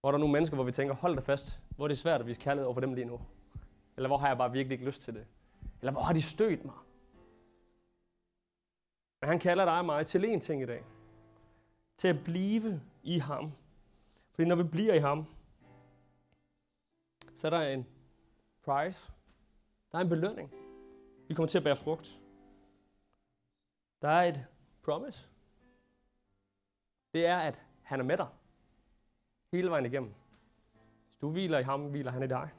Hvor 0.00 0.10
der 0.10 0.16
er 0.16 0.20
nogle 0.20 0.32
mennesker, 0.32 0.54
hvor 0.54 0.64
vi 0.64 0.72
tænker, 0.72 0.94
hold 0.94 1.16
dig 1.16 1.24
fast, 1.24 1.58
hvor 1.76 1.84
er 1.84 1.88
det 1.88 1.98
svært 1.98 2.20
at 2.20 2.26
vise 2.26 2.40
kærlighed 2.40 2.66
over 2.66 2.74
for 2.74 2.80
dem 2.80 2.94
lige 2.94 3.04
nu. 3.04 3.20
Eller 3.96 4.08
hvor 4.08 4.16
har 4.18 4.28
jeg 4.28 4.38
bare 4.38 4.52
virkelig 4.52 4.74
ikke 4.74 4.86
lyst 4.86 5.02
til 5.02 5.14
det. 5.14 5.26
Eller 5.80 5.92
hvor 5.92 6.00
har 6.00 6.12
de 6.12 6.22
stødt 6.22 6.64
mig. 6.64 6.74
Men 9.20 9.28
han 9.28 9.38
kalder 9.38 9.64
dig 9.64 9.78
og 9.78 9.84
mig 9.84 10.06
til 10.06 10.24
én 10.24 10.38
ting 10.40 10.62
i 10.62 10.66
dag. 10.66 10.84
Til 11.96 12.08
at 12.08 12.24
blive 12.24 12.80
i 13.02 13.18
ham. 13.18 13.52
Fordi 14.30 14.48
når 14.48 14.56
vi 14.56 14.62
bliver 14.62 14.94
i 14.94 14.98
ham, 14.98 15.26
så 17.34 17.46
er 17.46 17.50
der 17.50 17.60
en 17.60 17.86
prize. 18.64 19.12
Der 19.92 19.98
er 19.98 20.02
en 20.02 20.08
belønning. 20.08 20.54
Vi 21.28 21.34
kommer 21.34 21.48
til 21.48 21.58
at 21.58 21.64
bære 21.64 21.76
frugt. 21.76 22.20
Der 24.02 24.08
er 24.08 24.22
et 24.22 24.46
promise. 24.82 25.29
Det 27.14 27.26
er, 27.26 27.38
at 27.38 27.60
han 27.82 28.00
er 28.00 28.04
med 28.04 28.16
dig. 28.16 28.28
Hele 29.52 29.70
vejen 29.70 29.86
igennem. 29.86 30.14
Hvis 31.06 31.16
du 31.16 31.30
hviler 31.30 31.58
i 31.58 31.62
ham, 31.62 31.90
hviler 31.90 32.10
han 32.10 32.22
i 32.22 32.26
dig. 32.26 32.50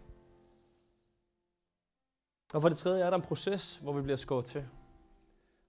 Og 2.54 2.62
for 2.62 2.70
det 2.70 2.78
tredje 2.78 3.04
er 3.04 3.10
der 3.10 3.18
en 3.18 3.24
proces, 3.24 3.76
hvor 3.76 3.94
vi 3.94 4.02
bliver 4.02 4.18
skåret 4.18 4.46
til. 4.46 4.68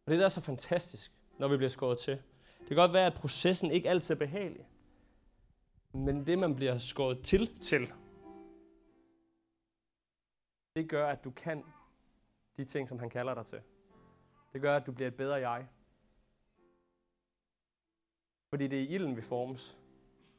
Og 0.04 0.10
det 0.10 0.14
er 0.14 0.18
der 0.18 0.24
er 0.24 0.28
så 0.28 0.40
fantastisk, 0.40 1.12
når 1.38 1.48
vi 1.48 1.56
bliver 1.56 1.70
skåret 1.70 1.98
til. 1.98 2.22
Det 2.58 2.66
kan 2.68 2.76
godt 2.76 2.92
være, 2.92 3.06
at 3.06 3.14
processen 3.14 3.70
ikke 3.70 3.90
altid 3.90 4.14
er 4.14 4.18
behagelig. 4.18 4.68
Men 5.92 6.26
det, 6.26 6.38
man 6.38 6.56
bliver 6.56 6.78
skåret 6.78 7.24
til 7.24 7.60
til, 7.60 7.92
det 10.76 10.88
gør, 10.88 11.08
at 11.08 11.24
du 11.24 11.30
kan 11.30 11.64
de 12.56 12.64
ting, 12.64 12.88
som 12.88 12.98
han 12.98 13.10
kalder 13.10 13.34
dig 13.34 13.46
til. 13.46 13.60
Det 14.52 14.60
gør, 14.60 14.76
at 14.76 14.86
du 14.86 14.92
bliver 14.92 15.08
et 15.08 15.16
bedre 15.16 15.34
jeg. 15.34 15.68
Fordi 18.52 18.66
det 18.68 18.78
er 18.78 18.82
i 18.82 18.86
ilden, 18.86 19.16
vi 19.16 19.22
formes. 19.22 19.78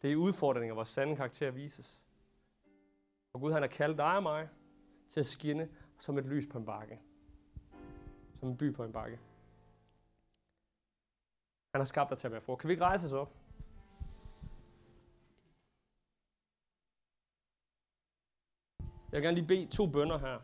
Det 0.01 0.07
er 0.07 0.11
i 0.11 0.15
udfordringer, 0.15 0.75
vores 0.75 0.87
sande 0.87 1.15
karakter 1.15 1.51
vises. 1.51 2.01
Og 3.33 3.41
Gud 3.41 3.51
han 3.51 3.61
har 3.61 3.67
kaldt 3.67 3.97
dig 3.97 4.15
og 4.15 4.23
mig 4.23 4.49
til 5.07 5.19
at 5.19 5.25
skinne 5.25 5.69
som 5.99 6.17
et 6.17 6.25
lys 6.25 6.47
på 6.47 6.57
en 6.57 6.65
bakke. 6.65 6.99
Som 8.39 8.49
en 8.49 8.57
by 8.57 8.73
på 8.73 8.83
en 8.83 8.91
bakke. 8.91 9.19
Han 11.73 11.79
har 11.79 11.83
skabt 11.83 12.09
dig 12.09 12.17
til 12.17 12.27
at 12.27 12.31
være 12.31 12.41
for. 12.41 12.55
Kan 12.55 12.67
vi 12.67 12.73
ikke 12.73 12.83
rejse 12.83 13.05
os 13.05 13.13
op? 13.13 13.33
Jeg 18.79 19.17
vil 19.17 19.21
gerne 19.21 19.37
lige 19.37 19.47
bede 19.47 19.65
to 19.65 19.87
bønder 19.87 20.17
her. 20.17 20.39